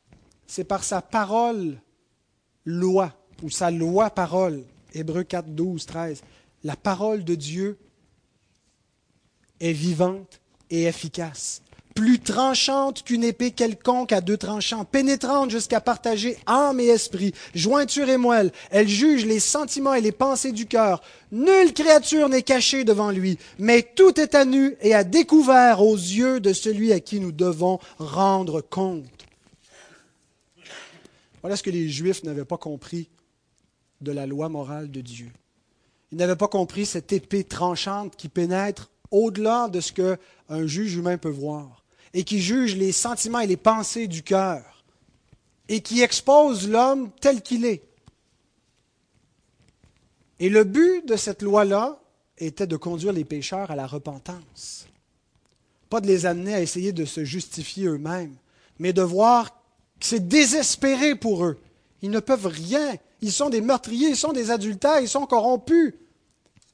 [0.47, 1.79] C'est par sa parole
[2.65, 4.65] loi, ou sa loi parole.
[4.95, 6.23] Hébreu 4, 12, 13.
[6.65, 7.79] La parole de Dieu
[9.61, 11.63] est vivante et efficace
[11.99, 18.09] plus tranchante qu'une épée quelconque à deux tranchants, pénétrante jusqu'à partager âme et esprit, jointure
[18.09, 18.53] et moelle.
[18.71, 21.03] Elle juge les sentiments et les pensées du cœur.
[21.33, 25.97] Nulle créature n'est cachée devant lui, mais tout est à nu et à découvert aux
[25.97, 29.27] yeux de celui à qui nous devons rendre compte.
[31.43, 33.09] Voilà ce que les Juifs n'avaient pas compris
[34.01, 35.33] de la loi morale de Dieu.
[36.13, 41.19] Ils n'avaient pas compris cette épée tranchante qui pénètre au-delà de ce qu'un juge humain
[41.19, 41.78] peut voir
[42.19, 44.83] et qui juge les sentiments et les pensées du cœur
[45.69, 47.85] et qui expose l'homme tel qu'il est.
[50.41, 52.03] Et le but de cette loi-là
[52.37, 54.89] était de conduire les pécheurs à la repentance.
[55.91, 58.35] Pas de les amener à essayer de se justifier eux-mêmes,
[58.81, 59.51] mais de voir
[60.01, 61.61] que c'est désespéré pour eux.
[62.03, 62.97] Ils ne peuvent rien.
[63.21, 65.95] Ils sont des meurtriers, ils sont des adultères, ils sont corrompus.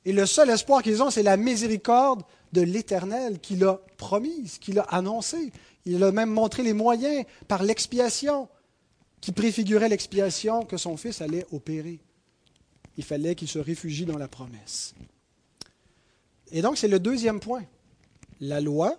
[0.05, 4.79] Et le seul espoir qu'ils ont, c'est la miséricorde de l'Éternel qu'il a promise, qu'il
[4.79, 5.53] a annoncé.
[5.87, 8.49] Il a même montré les moyens par l'expiation
[9.21, 11.99] qui préfigurait l'expiation que son fils allait opérer.
[12.97, 14.95] Il fallait qu'il se réfugie dans la promesse.
[16.53, 17.65] Et donc, c'est le deuxième point.
[18.41, 18.99] La loi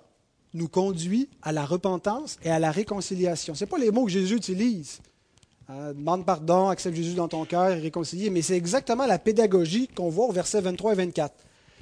[0.53, 3.53] nous conduit à la repentance et à la réconciliation.
[3.53, 4.99] Ce pas les mots que Jésus utilise.
[5.71, 9.87] Euh, demande pardon, accepte Jésus dans ton cœur et réconcilie, mais c'est exactement la pédagogie
[9.87, 11.33] qu'on voit au verset 23 et 24.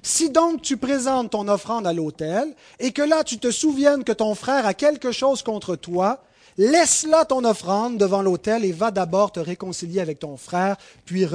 [0.02, 4.14] Si donc tu présentes ton offrande à l'autel, et que là tu te souviennes que
[4.14, 6.24] ton frère a quelque chose contre toi,
[6.58, 11.26] laisse là ton offrande devant l'autel et va d'abord te réconcilier avec ton frère, puis,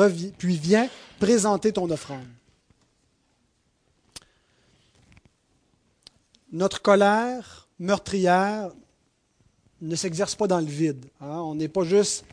[0.41, 0.89] viens
[1.21, 2.27] présenter ton offrande.
[6.51, 8.71] Notre colère meurtrière
[9.83, 11.05] ne s'exerce pas dans le vide.
[11.21, 11.41] Hein.
[11.41, 12.25] On n'est pas juste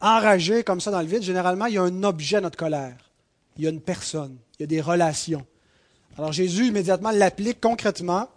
[0.00, 1.22] enragé comme ça dans le vide.
[1.22, 3.10] Généralement, il y a un objet notre colère.
[3.56, 5.46] Il y a une personne il y a des relations.
[6.18, 8.28] Alors Jésus immédiatement l'applique concrètement,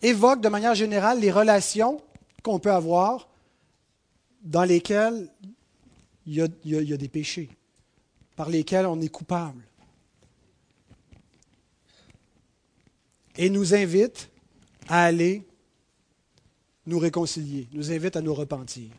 [0.00, 2.00] évoque de manière générale les relations
[2.42, 3.28] qu'on peut avoir
[4.42, 5.52] dans lesquelles il
[6.26, 6.42] il y,
[6.76, 7.50] a, il y a des péchés
[8.34, 9.62] par lesquels on est coupable.
[13.36, 14.30] Et nous invite
[14.88, 15.46] à aller
[16.86, 18.90] nous réconcilier, nous invite à nous repentir.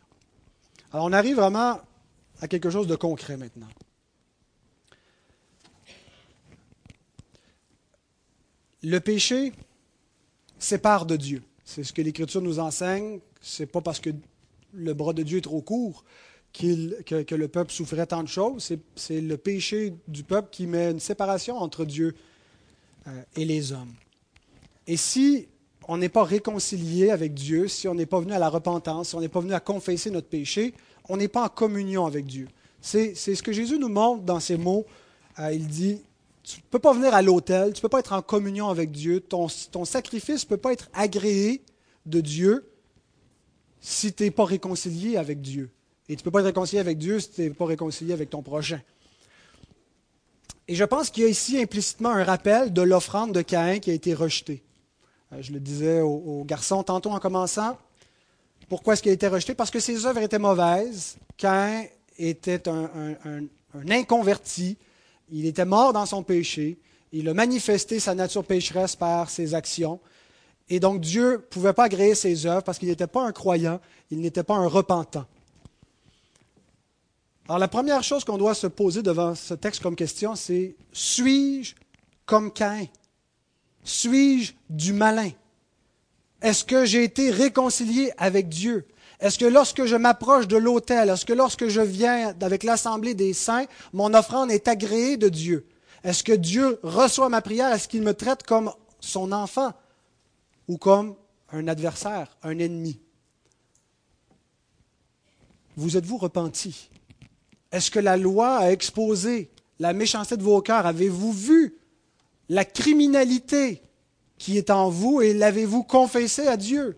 [0.92, 1.80] Alors on arrive vraiment
[2.40, 3.68] à quelque chose de concret maintenant.
[8.82, 9.52] Le péché
[10.58, 11.42] sépare de Dieu.
[11.64, 13.20] C'est ce que l'Écriture nous enseigne.
[13.40, 14.10] Ce n'est pas parce que
[14.72, 16.04] le bras de Dieu est trop court
[16.52, 18.72] que, le peuple souffrait tant de choses.
[18.96, 22.14] C'est le péché du peuple qui met une séparation entre Dieu
[23.06, 23.94] euh, et les hommes.
[24.86, 25.48] Et si
[25.92, 29.14] on n'est pas réconcilié avec Dieu, si on n'est pas venu à la repentance, si
[29.14, 30.72] on n'est pas venu à confesser notre péché,
[31.10, 32.48] on n'est pas en communion avec Dieu.
[32.80, 34.86] C'est ce que Jésus nous montre dans ces mots.
[35.38, 36.00] Euh, il dit,
[36.42, 38.90] tu ne peux pas venir à l'autel, tu ne peux pas être en communion avec
[38.90, 41.62] Dieu, ton, ton sacrifice ne peut pas être agréé
[42.06, 42.66] de Dieu
[43.82, 45.70] si tu n'es pas réconcilié avec Dieu.
[46.08, 48.30] Et tu ne peux pas être réconcilié avec Dieu si tu n'es pas réconcilié avec
[48.30, 48.80] ton prochain.
[50.68, 53.90] Et je pense qu'il y a ici implicitement un rappel de l'offrande de Caïn qui
[53.90, 54.62] a été rejetée.
[55.32, 57.78] Euh, je le disais aux, garçons tantôt en commençant.
[58.68, 59.54] Pourquoi est-ce qu'il a été rejeté?
[59.54, 61.16] Parce que ses œuvres étaient mauvaises.
[61.36, 61.84] Caïn
[62.18, 63.16] était un,
[63.88, 64.76] inconverti.
[65.30, 66.78] Il était mort dans son péché.
[67.12, 70.00] Il a manifesté sa nature pécheresse par ses actions.
[70.68, 73.80] Et donc Dieu ne pouvait pas agréer ses œuvres parce qu'il n'était pas un croyant,
[74.10, 75.26] il n'était pas un repentant.
[77.46, 81.74] Alors la première chose qu'on doit se poser devant ce texte comme question, c'est suis-je
[82.24, 82.86] comme Caïn?
[83.82, 85.30] Suis-je du malin?
[86.40, 88.86] Est-ce que j'ai été réconcilié avec Dieu?
[89.20, 93.32] Est-ce que lorsque je m'approche de l'autel, est-ce que lorsque je viens avec l'assemblée des
[93.32, 95.66] saints, mon offrande est agréée de Dieu?
[96.02, 97.72] Est-ce que Dieu reçoit ma prière?
[97.72, 99.72] Est-ce qu'il me traite comme son enfant
[100.66, 101.14] ou comme
[101.52, 102.98] un adversaire, un ennemi?
[105.76, 106.90] Vous êtes-vous repenti?
[107.70, 110.86] Est-ce que la loi a exposé la méchanceté de vos cœurs?
[110.86, 111.76] Avez-vous vu
[112.48, 113.82] la criminalité
[114.38, 116.96] qui est en vous et l'avez-vous confessé à Dieu?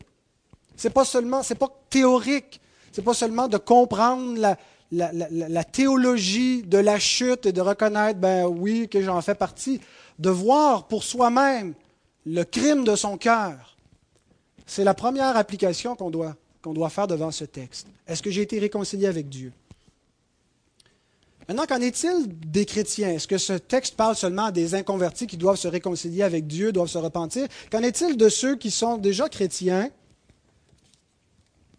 [0.77, 2.61] C'est pas seulement, c'est pas théorique,
[2.93, 4.57] c'est pas seulement de comprendre
[4.91, 9.81] la, théologie de la chute et de reconnaître, ben oui, que j'en fais partie,
[10.19, 11.75] de voir pour soi-même
[12.27, 13.77] le crime de son cœur.
[14.67, 17.87] C'est la première application qu'on doit, qu'on doit faire devant ce texte.
[18.07, 19.53] Est-ce que j'ai été réconcilié avec Dieu?
[21.47, 23.11] Maintenant, qu'en est-il des chrétiens?
[23.11, 26.89] Est-ce que ce texte parle seulement des inconvertis qui doivent se réconcilier avec Dieu, doivent
[26.89, 27.49] se repentir?
[27.71, 29.91] Qu'en est-il de ceux qui sont déjà chrétiens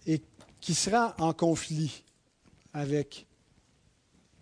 [0.06, 0.22] et
[0.62, 2.04] qui seraient en conflit
[2.74, 3.26] avec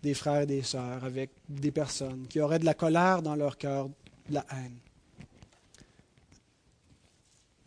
[0.01, 3.57] des frères et des sœurs, avec des personnes, qui auraient de la colère dans leur
[3.57, 4.77] cœur, de la haine?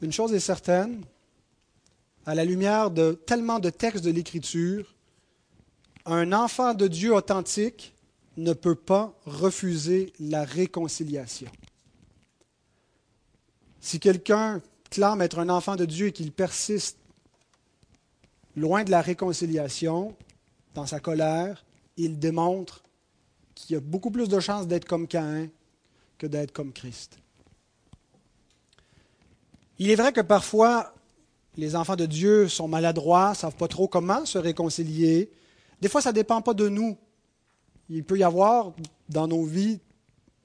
[0.03, 1.03] Une chose est certaine,
[2.27, 4.96] à la lumière de tellement de textes de l'Écriture,
[6.07, 7.95] un enfant de Dieu authentique
[8.37, 11.51] ne peut pas refuser la réconciliation.
[13.81, 16.99] Si quelqu'un clame être un enfant de Dieu et qu'il persiste
[18.55, 20.17] loin de la réconciliation,
[20.75, 21.65] dans sa colère,
[21.97, 22.83] il démontre
[23.55, 25.49] qu'il y a beaucoup plus de chances d'être comme Caïn
[26.19, 27.19] que d'être comme Christ.
[29.79, 30.95] Il est vrai que parfois,
[31.57, 35.31] les enfants de Dieu sont maladroits, ne savent pas trop comment se réconcilier,
[35.81, 36.97] des fois, ça ne dépend pas de nous.
[37.89, 38.73] Il peut y avoir
[39.09, 39.79] dans nos vies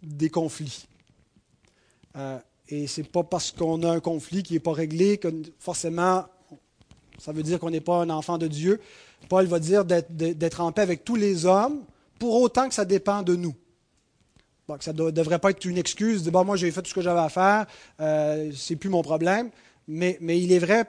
[0.03, 0.87] des conflits.
[2.15, 5.29] Euh, et ce n'est pas parce qu'on a un conflit qui n'est pas réglé que
[5.59, 6.25] forcément,
[7.17, 8.79] ça veut dire qu'on n'est pas un enfant de Dieu.
[9.29, 11.83] Paul va dire d'être en paix avec tous les hommes,
[12.19, 13.55] pour autant que ça dépend de nous.
[14.79, 17.01] ça ne devrait pas être une excuse de bon, moi j'ai fait tout ce que
[17.01, 17.65] j'avais à faire,
[17.99, 19.49] euh, c'est plus mon problème.
[19.87, 20.85] Mais, il est vrai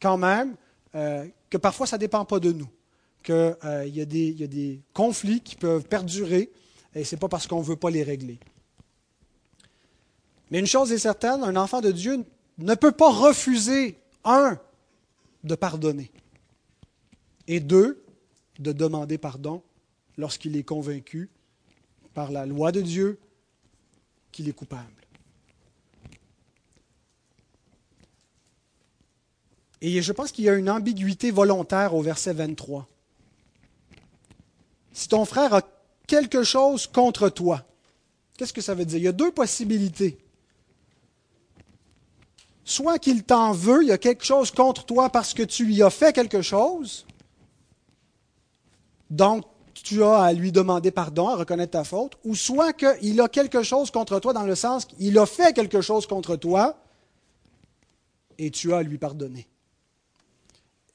[0.00, 0.54] quand même
[0.94, 2.68] euh, que parfois ça ne dépend pas de nous
[3.26, 6.52] qu'il euh, y, a des conflits qui peuvent perdurer
[6.94, 8.38] et ce n'est pas parce qu'on ne veut pas les régler.
[10.50, 12.24] Mais une chose est certaine, un enfant de Dieu
[12.58, 14.58] ne peut pas refuser, un,
[15.42, 16.12] de pardonner,
[17.48, 18.04] et deux,
[18.60, 19.62] de demander pardon
[20.16, 21.28] lorsqu'il est convaincu
[22.14, 23.18] par la loi de Dieu
[24.30, 24.84] qu'il est coupable.
[29.80, 32.88] Et je pense qu'il y a une ambiguïté volontaire au verset 23
[34.96, 35.60] si ton frère a
[36.06, 37.62] quelque chose contre toi,
[38.38, 38.96] qu'est-ce que ça veut dire?
[38.96, 40.16] Il y a deux possibilités.
[42.64, 45.82] Soit qu'il t'en veut, il y a quelque chose contre toi parce que tu lui
[45.82, 47.04] as fait quelque chose,
[49.10, 49.44] donc
[49.74, 53.62] tu as à lui demander pardon, à reconnaître ta faute, ou soit qu'il a quelque
[53.62, 56.74] chose contre toi dans le sens qu'il a fait quelque chose contre toi
[58.38, 59.46] et tu as à lui pardonner.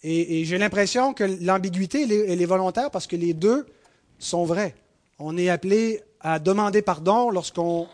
[0.01, 3.67] Et, j'ai l'impression que l'ambiguïté, elle, est volontaire parce que les deux
[4.23, 4.75] sont vrais.
[5.19, 7.87] On est appelé à demander pardon lorsqu'on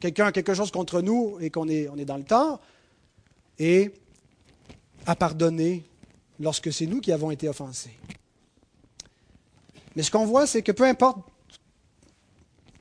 [0.00, 2.60] quelqu'un a quelque chose contre nous et qu'on est, est dans le temps,
[3.58, 3.92] et
[5.06, 5.84] à pardonner
[6.40, 7.96] lorsque c'est nous qui avons été offensés.
[9.94, 11.18] Mais ce qu'on voit, c'est que peu importe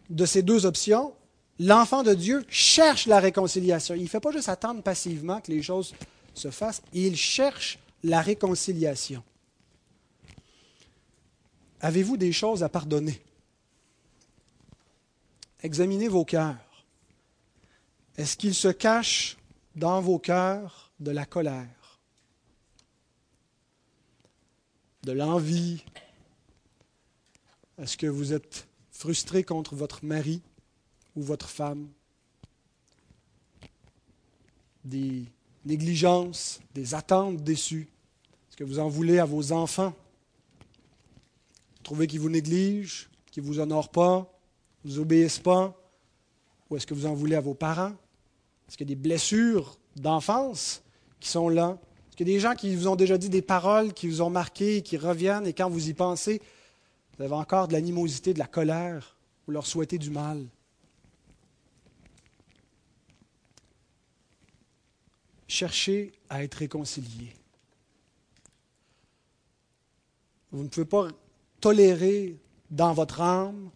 [0.09, 1.13] de ces deux options,
[1.59, 3.95] l'enfant de Dieu cherche la réconciliation.
[3.95, 5.93] Il ne fait pas juste attendre passivement que les choses
[6.33, 9.21] se fassent, il cherche la réconciliation.
[11.81, 13.19] Avez-vous des choses à pardonner?
[15.63, 16.85] Examinez vos cœurs.
[18.17, 19.37] Est-ce qu'il se cache
[19.75, 21.99] dans vos cœurs de la colère,
[25.03, 25.83] de l'envie?
[27.79, 30.43] Est-ce que vous êtes frustré contre votre mari
[31.15, 31.89] ou votre femme?
[34.83, 35.25] Des
[35.65, 37.89] négligences, des attentes déçues?
[38.49, 39.95] Est-ce que vous en voulez à vos enfants?
[41.81, 44.31] Trouvez qu'ils vous négligent, qu'ils ne vous honorent pas,
[44.83, 45.77] ne vous obéissent pas
[46.69, 47.93] Ou est-ce que vous en voulez à vos parents?
[48.67, 50.81] Est-ce qu'il y a des blessures d'enfance
[51.19, 51.77] qui sont là?
[52.07, 54.21] Est-ce qu'il y a des gens qui vous ont déjà dit des paroles qui vous
[54.21, 56.41] ont marqué, qui reviennent, et quand vous y pensez,
[57.17, 59.17] vous avez encore de l'animosité, de la colère,
[59.47, 60.45] ou leur souhaitez du mal?
[65.47, 67.33] Cherchez à être réconciliés.
[70.51, 71.09] Vous ne pouvez pas
[71.61, 72.37] tolérer
[72.69, 73.69] dans votre âme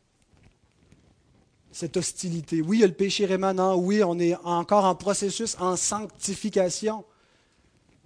[1.72, 2.62] cette hostilité.
[2.62, 7.04] Oui, il y a le péché rémanent, oui, on est encore en processus en sanctification,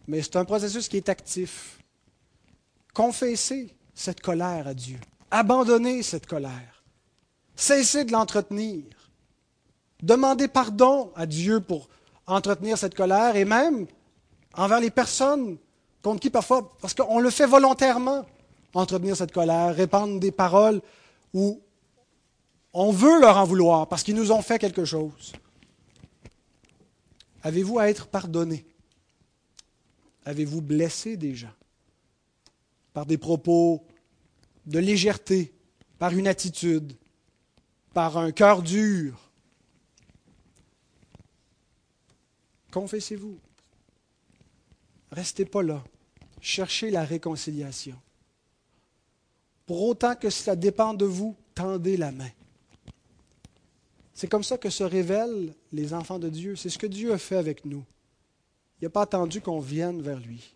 [0.07, 1.79] mais c'est un processus qui est actif.
[2.95, 4.99] Confessez cette colère à Dieu.
[5.29, 6.83] Abandonnez cette colère.
[7.55, 8.85] Cessez de l'entretenir.
[10.01, 11.89] Demandez pardon à Dieu pour
[12.25, 13.85] entretenir cette colère et même
[14.55, 15.57] envers les personnes
[16.01, 18.25] contre qui parfois, parce qu'on le fait volontairement,
[18.73, 20.81] entretenir cette colère, répandre des paroles
[21.33, 21.61] où
[22.73, 25.33] on veut leur en vouloir parce qu'ils nous ont fait quelque chose.
[27.43, 28.65] Avez-vous à être pardonné?
[30.25, 31.53] Avez-vous blessé des gens
[32.93, 33.85] par des propos
[34.65, 35.53] de légèreté,
[35.97, 36.93] par une attitude,
[37.93, 39.29] par un cœur dur,
[42.71, 43.39] Confessez-vous.
[45.11, 45.83] Restez pas là.
[46.39, 47.95] Cherchez la réconciliation.
[49.69, 52.31] Pour autant que cela dépend de vous, tendez la main.
[54.15, 56.55] C'est comme ça que se révèlent les enfants de Dieu.
[56.55, 57.85] C'est ce que Dieu a fait avec nous.
[58.81, 60.55] Il n'a pas attendu qu'on vienne vers lui.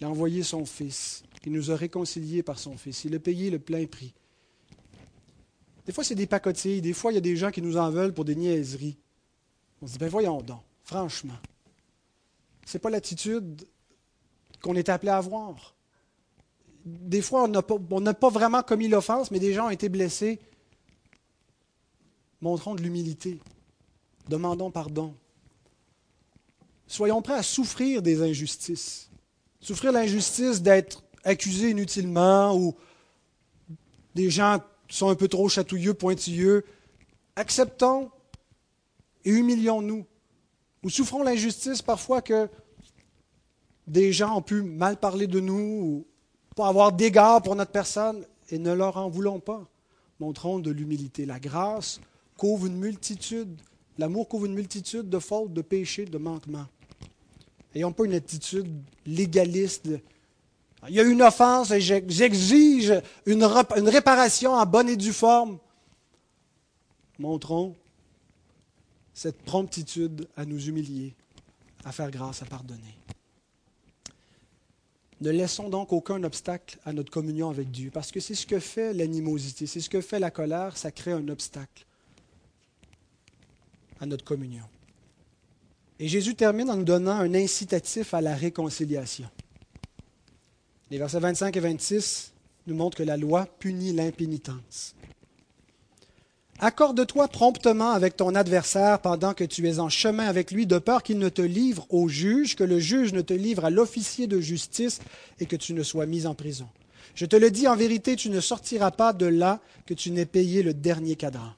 [0.00, 1.22] Il a envoyé son Fils.
[1.46, 3.04] Il nous a réconciliés par son Fils.
[3.04, 4.12] Il a payé le plein prix.
[5.86, 6.80] Des fois, c'est des pacotilles.
[6.82, 8.98] Des fois, il y a des gens qui nous en veulent pour des niaiseries.
[9.80, 10.62] On se dit, ben voyons donc.
[10.82, 11.38] Franchement.
[12.66, 13.64] Ce n'est pas l'attitude
[14.60, 15.77] qu'on est appelé à avoir.
[16.88, 20.38] Des fois, on n'a pas, vraiment commis l'offense, mais des gens ont été blessés.
[22.40, 23.40] Montrons de l'humilité.
[24.28, 25.14] Demandons pardon.
[26.86, 29.10] Soyons prêts à souffrir des injustices.
[29.60, 32.74] Souffrir l'injustice d'être accusé inutilement ou
[34.14, 36.64] des gens sont un peu trop chatouilleux, pointilleux.
[37.36, 38.10] Acceptons
[39.24, 40.06] et humilions-nous.
[40.82, 42.48] Ou souffrons l'injustice parfois que
[43.86, 46.06] des gens ont pu mal parler de nous ou
[46.58, 49.64] pas avoir d'égard pour notre personne et ne leur en voulons pas.
[50.18, 51.24] Montrons de l'humilité.
[51.24, 52.00] La grâce
[52.36, 53.56] couvre une multitude,
[53.96, 56.66] l'amour couvre une multitude de fautes, de péchés, de manquements.
[57.76, 58.66] Ayons pas une attitude
[59.06, 59.88] légaliste.
[60.88, 62.92] il y a une offense et j'exige
[63.24, 63.44] une,
[63.76, 65.58] une réparation en bonne et due forme.
[67.20, 67.76] Montrons
[69.14, 71.14] cette promptitude à nous humilier,
[71.84, 72.98] à faire grâce, à pardonner.
[75.20, 78.60] Ne laissons donc aucun obstacle à notre communion avec Dieu, parce que c'est ce que
[78.60, 81.84] fait l'animosité, c'est ce que fait la colère, ça crée un obstacle
[84.00, 84.64] à notre communion.
[85.98, 89.28] Et Jésus termine en nous donnant un incitatif à la réconciliation.
[90.90, 92.32] Les versets 25 et 26
[92.68, 94.94] nous montrent que la loi punit l'impénitence.
[96.60, 101.04] Accorde-toi promptement avec ton adversaire pendant que tu es en chemin avec lui, de peur
[101.04, 104.40] qu'il ne te livre au juge, que le juge ne te livre à l'officier de
[104.40, 104.98] justice
[105.38, 106.66] et que tu ne sois mis en prison.
[107.14, 110.26] Je te le dis en vérité, tu ne sortiras pas de là que tu n'aies
[110.26, 111.52] payé le dernier cadran.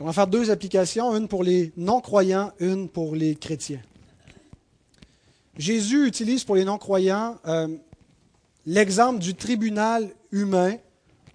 [0.00, 3.82] On va faire deux applications, une pour les non-croyants, une pour les chrétiens.
[5.56, 7.68] Jésus utilise pour les non-croyants euh,
[8.66, 10.76] l'exemple du tribunal humain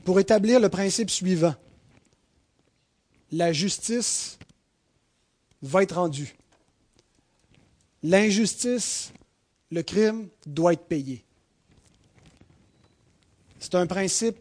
[0.09, 1.53] pour établir le principe suivant.
[3.31, 4.39] La justice
[5.61, 6.35] va être rendue.
[8.01, 9.13] L'injustice
[9.69, 11.23] le crime doit être payé.
[13.59, 14.39] C'est un principe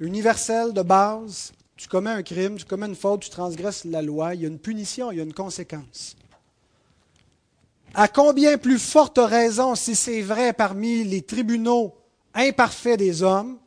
[0.00, 1.52] universel de base.
[1.78, 4.48] Tu commets un crime, tu commets une faute, tu transgresses la loi, il y a
[4.48, 6.14] une punition, il y a une conséquence.
[7.94, 11.96] À combien plus forte raison, si c'est vrai parmi les tribunaux
[12.34, 13.58] imparfaits des hommes,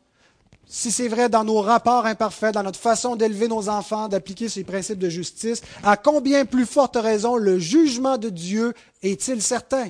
[0.66, 4.64] si c'est vrai dans nos rapports imparfaits, dans notre façon d'élever nos enfants, d'appliquer ces
[4.64, 9.90] principes de justice, à combien plus forte raison le jugement de Dieu est-il certain?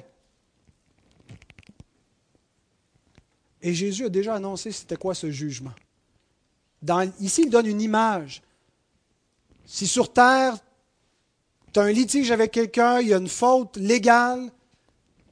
[3.61, 5.71] Et Jésus a déjà annoncé c'était quoi ce jugement.
[7.21, 8.41] ici, il donne une image.
[9.65, 10.57] Si sur terre,
[11.71, 14.51] tu as un litige avec quelqu'un, il y a une faute légale,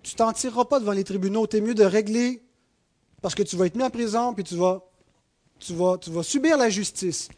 [0.01, 1.45] tu t'en tireras pas devant les tribunaux.
[1.45, 2.41] Tu es mieux de régler
[3.21, 4.81] parce que tu vas être mis en prison puis tu vas,
[5.62, 5.74] tu
[6.12, 7.30] vas, subir la justice.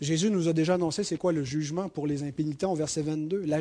[0.00, 3.44] Jésus nous a déjà annoncé c'est quoi le jugement pour les impénitents au verset 22,
[3.44, 3.60] la.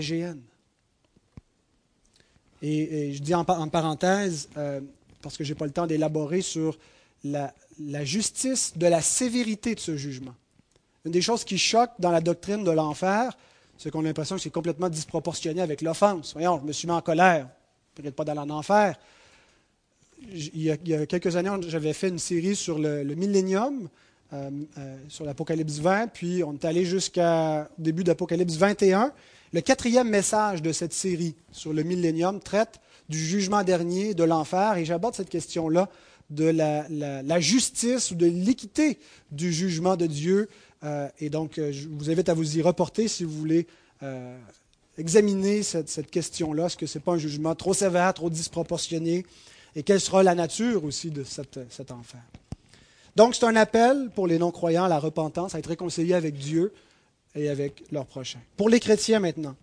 [2.62, 4.82] Et, je dis en, parenthèse, euh,
[5.22, 6.78] parce que je n'ai pas le temps d'élaborer sur
[7.24, 7.54] la,
[8.04, 10.36] justice de la sévérité de ce jugement.
[11.06, 13.38] Une des choses qui choque dans la doctrine de l'enfer,
[13.78, 16.34] c'est qu'on a l'impression que c'est complètement disproportionné avec l'offense.
[16.34, 17.48] Voyons, je me suis mis en colère,
[17.94, 18.98] peut-être pas dans l'enfer.
[20.34, 23.88] Il, y a quelques années, j'avais fait une série sur le, millénium,
[24.34, 29.14] euh, euh, sur l'Apocalypse 20, puis on est allé jusqu'au début d'Apocalypse 21.
[29.54, 34.78] Le quatrième message de cette série sur le millénium traite du jugement dernier, de l'enfer,
[34.78, 35.90] et j'aborde cette question-là
[36.30, 39.00] de la, justice ou de l'équité
[39.32, 40.50] du jugement de Dieu.
[40.84, 43.68] Euh, et donc, je vous invite à vous y reporter si vous voulez
[44.98, 46.66] examiner cette, question-là.
[46.66, 49.26] Est-ce que ce n'est pas un jugement trop sévère, trop disproportionné?
[49.76, 52.22] Et quelle sera la nature aussi de cet enfer?
[53.16, 56.72] Donc, c'est un appel pour les non-croyants à la repentance, à être réconciliés avec Dieu,
[57.38, 58.40] et avec leurs prochains.
[58.56, 59.56] Pour les chrétiens maintenant,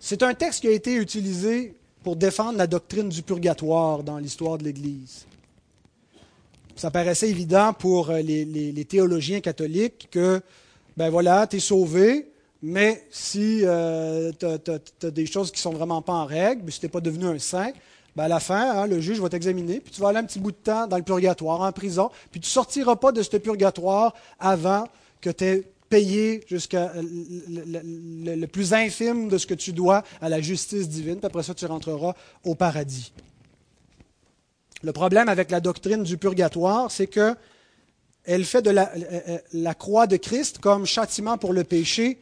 [0.00, 4.58] c'est un texte qui a été utilisé pour défendre la doctrine du purgatoire dans l'histoire
[4.58, 5.26] de l'Église.
[6.76, 10.42] Ça paraissait évident pour euh, les, théologiens catholiques que,
[10.96, 12.28] ben voilà, tu es sauvé,
[12.62, 16.86] mais si euh, tu as, des choses qui sont vraiment pas en règle, si tu
[16.86, 17.72] n'es pas devenu un saint,
[18.16, 20.38] ben à la fin, hein, le juge va t'examiner, puis tu vas aller un petit
[20.38, 23.36] bout de temps dans le purgatoire, en prison, puis tu ne sortiras pas de ce
[23.36, 24.86] purgatoire avant
[25.20, 30.40] que tu aies payer jusqu'à le, plus infime de ce que tu dois à la
[30.40, 33.12] justice divine, puis après ça, tu rentreras au paradis.
[34.82, 37.34] Le problème avec la doctrine du purgatoire, c'est que
[38.24, 38.90] elle fait de la,
[39.52, 42.18] la, croix de Christ comme châtiment pour le péché,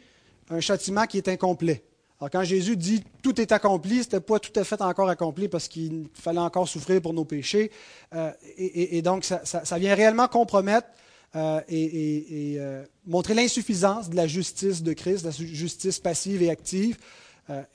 [0.50, 1.84] un châtiment qui est incomplet.
[2.22, 5.48] Alors quand Jésus dit tout est accompli, ce n'était pas tout à fait encore accompli
[5.48, 7.72] parce qu'il fallait encore souffrir pour nos péchés.
[8.14, 10.86] Euh, et, donc ça, vient réellement compromettre
[11.34, 16.50] euh, et, euh, montrer l'insuffisance de la justice de Christ, de la justice passive et
[16.50, 16.96] active,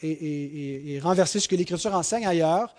[0.01, 2.73] et, renverser ce que l'Écriture enseigne ailleurs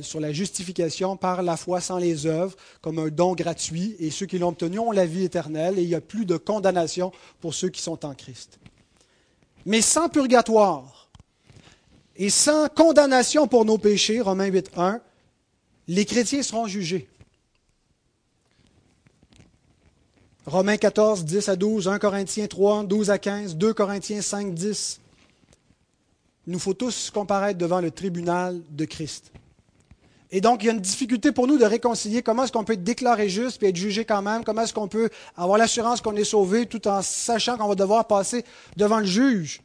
[0.00, 4.24] sur la justification par la foi sans les œuvres comme un don gratuit, et ceux
[4.24, 7.52] qui l'ont obtenu ont la vie éternelle, et il n'y a plus de condamnation pour
[7.52, 8.58] ceux qui sont en Christ.
[9.66, 11.00] Mais sans purgatoire
[12.16, 15.00] et sans condamnation pour nos péchés, Romains 8.1,
[15.88, 17.08] les chrétiens seront jugés.
[20.46, 25.00] Romains 14, 10 à 12, 1 Corinthiens 3, 12 à 15, 2 Corinthiens 5, 10.
[26.46, 29.30] Il nous faut tous comparaître devant le tribunal de Christ.
[30.32, 32.74] Et donc, il y a une difficulté pour nous de réconcilier comment est-ce qu'on peut
[32.74, 36.16] être déclaré juste et être jugé quand même, comment est-ce qu'on peut avoir l'assurance qu'on
[36.16, 38.44] est sauvé tout en sachant qu'on va devoir passer
[38.76, 39.60] devant le juge.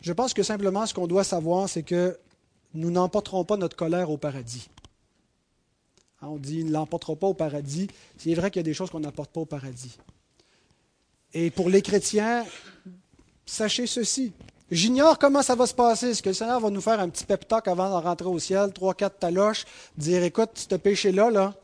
[0.00, 2.18] Je pense que simplement ce qu'on doit savoir, c'est que
[2.74, 4.68] nous n'emporterons pas notre colère au paradis.
[6.20, 7.88] Hein, on dit, ne l'emportera pas au paradis.
[8.16, 9.98] C'est vrai qu'il y a des choses qu'on n'apporte pas au paradis.
[11.34, 12.44] Et pour les chrétiens,
[13.44, 14.32] sachez ceci.
[14.70, 16.10] J'ignore comment ça va se passer.
[16.10, 18.72] Est-ce que le Seigneur va nous faire un petit pep avant de rentrer au ciel,
[18.72, 19.64] trois, quatre taloches,
[19.96, 21.54] dire, écoute, ce péché-là, là,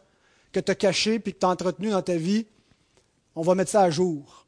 [0.53, 2.47] que tu as caché puis que tu as entretenu dans ta vie,
[3.35, 4.47] on va mettre ça à jour.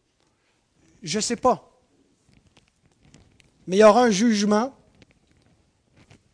[1.02, 1.65] Je ne sais pas.
[3.66, 4.74] Mais il y aura un jugement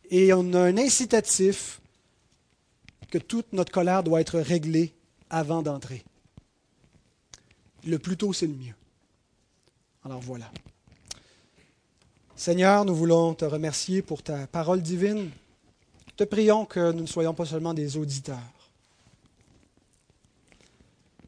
[0.09, 1.81] et on a un incitatif
[3.09, 4.93] que toute notre colère doit être réglée
[5.29, 6.03] avant d'entrer.
[7.85, 8.75] Le plus tôt, c'est le mieux.
[10.05, 10.51] Alors voilà.
[12.35, 15.31] Seigneur, nous voulons te remercier pour ta parole divine.
[16.15, 18.37] Te prions que nous ne soyons pas seulement des auditeurs,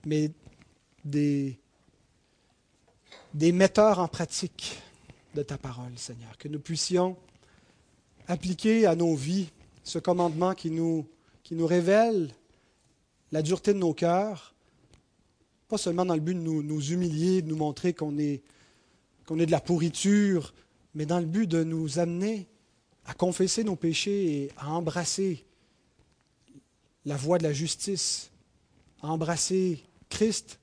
[0.05, 0.29] mais
[1.03, 1.57] des,
[3.33, 4.79] des metteurs en pratique
[5.36, 6.38] de ta parole, Seigneur.
[6.38, 7.17] Que nous puissions
[8.27, 9.49] appliquer à nos vies
[9.83, 11.05] ce commandement qui nous
[11.51, 12.31] révèle
[13.31, 14.55] la dureté de nos cœurs,
[15.67, 18.41] pas seulement dans le but de nous, humilier, de nous montrer qu'on est,
[19.25, 20.53] qu'on est de la pourriture,
[20.93, 22.47] mais dans le but de nous amener
[23.05, 25.45] à confesser nos péchés et à embrasser
[27.03, 28.31] la voie de la justice,
[29.01, 30.59] à embrasser Christ,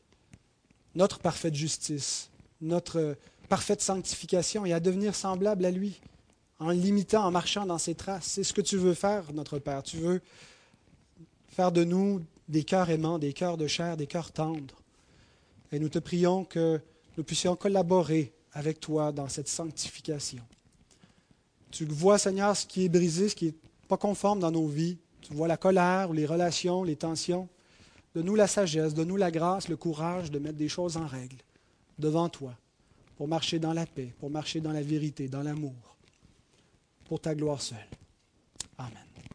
[0.94, 3.16] notre parfaite justice, notre
[3.48, 6.00] parfaite sanctification et à devenir semblable à lui
[6.58, 8.26] en limitant, en marchant dans ses traces.
[8.26, 9.82] C'est ce que tu veux faire, notre Père.
[9.82, 10.20] Tu veux
[11.48, 14.80] faire de nous des cœurs aimants, des cœurs de chair, des cœurs tendres.
[15.72, 16.80] Et nous te prions que
[17.16, 20.42] nous puissions collaborer avec toi dans cette sanctification.
[21.70, 23.54] Tu vois, Seigneur, ce qui est brisé, ce qui n'est
[23.88, 24.98] pas conforme dans nos vies.
[25.22, 27.48] Tu vois la colère, les relations, les tensions.
[28.14, 31.38] Donne-nous la sagesse, donne-nous la grâce, le courage de mettre des choses en règle
[31.98, 32.54] devant toi,
[33.16, 35.96] pour marcher dans la paix, pour marcher dans la vérité, dans l'amour,
[37.04, 37.78] pour ta gloire seule.
[38.78, 39.11] Amen.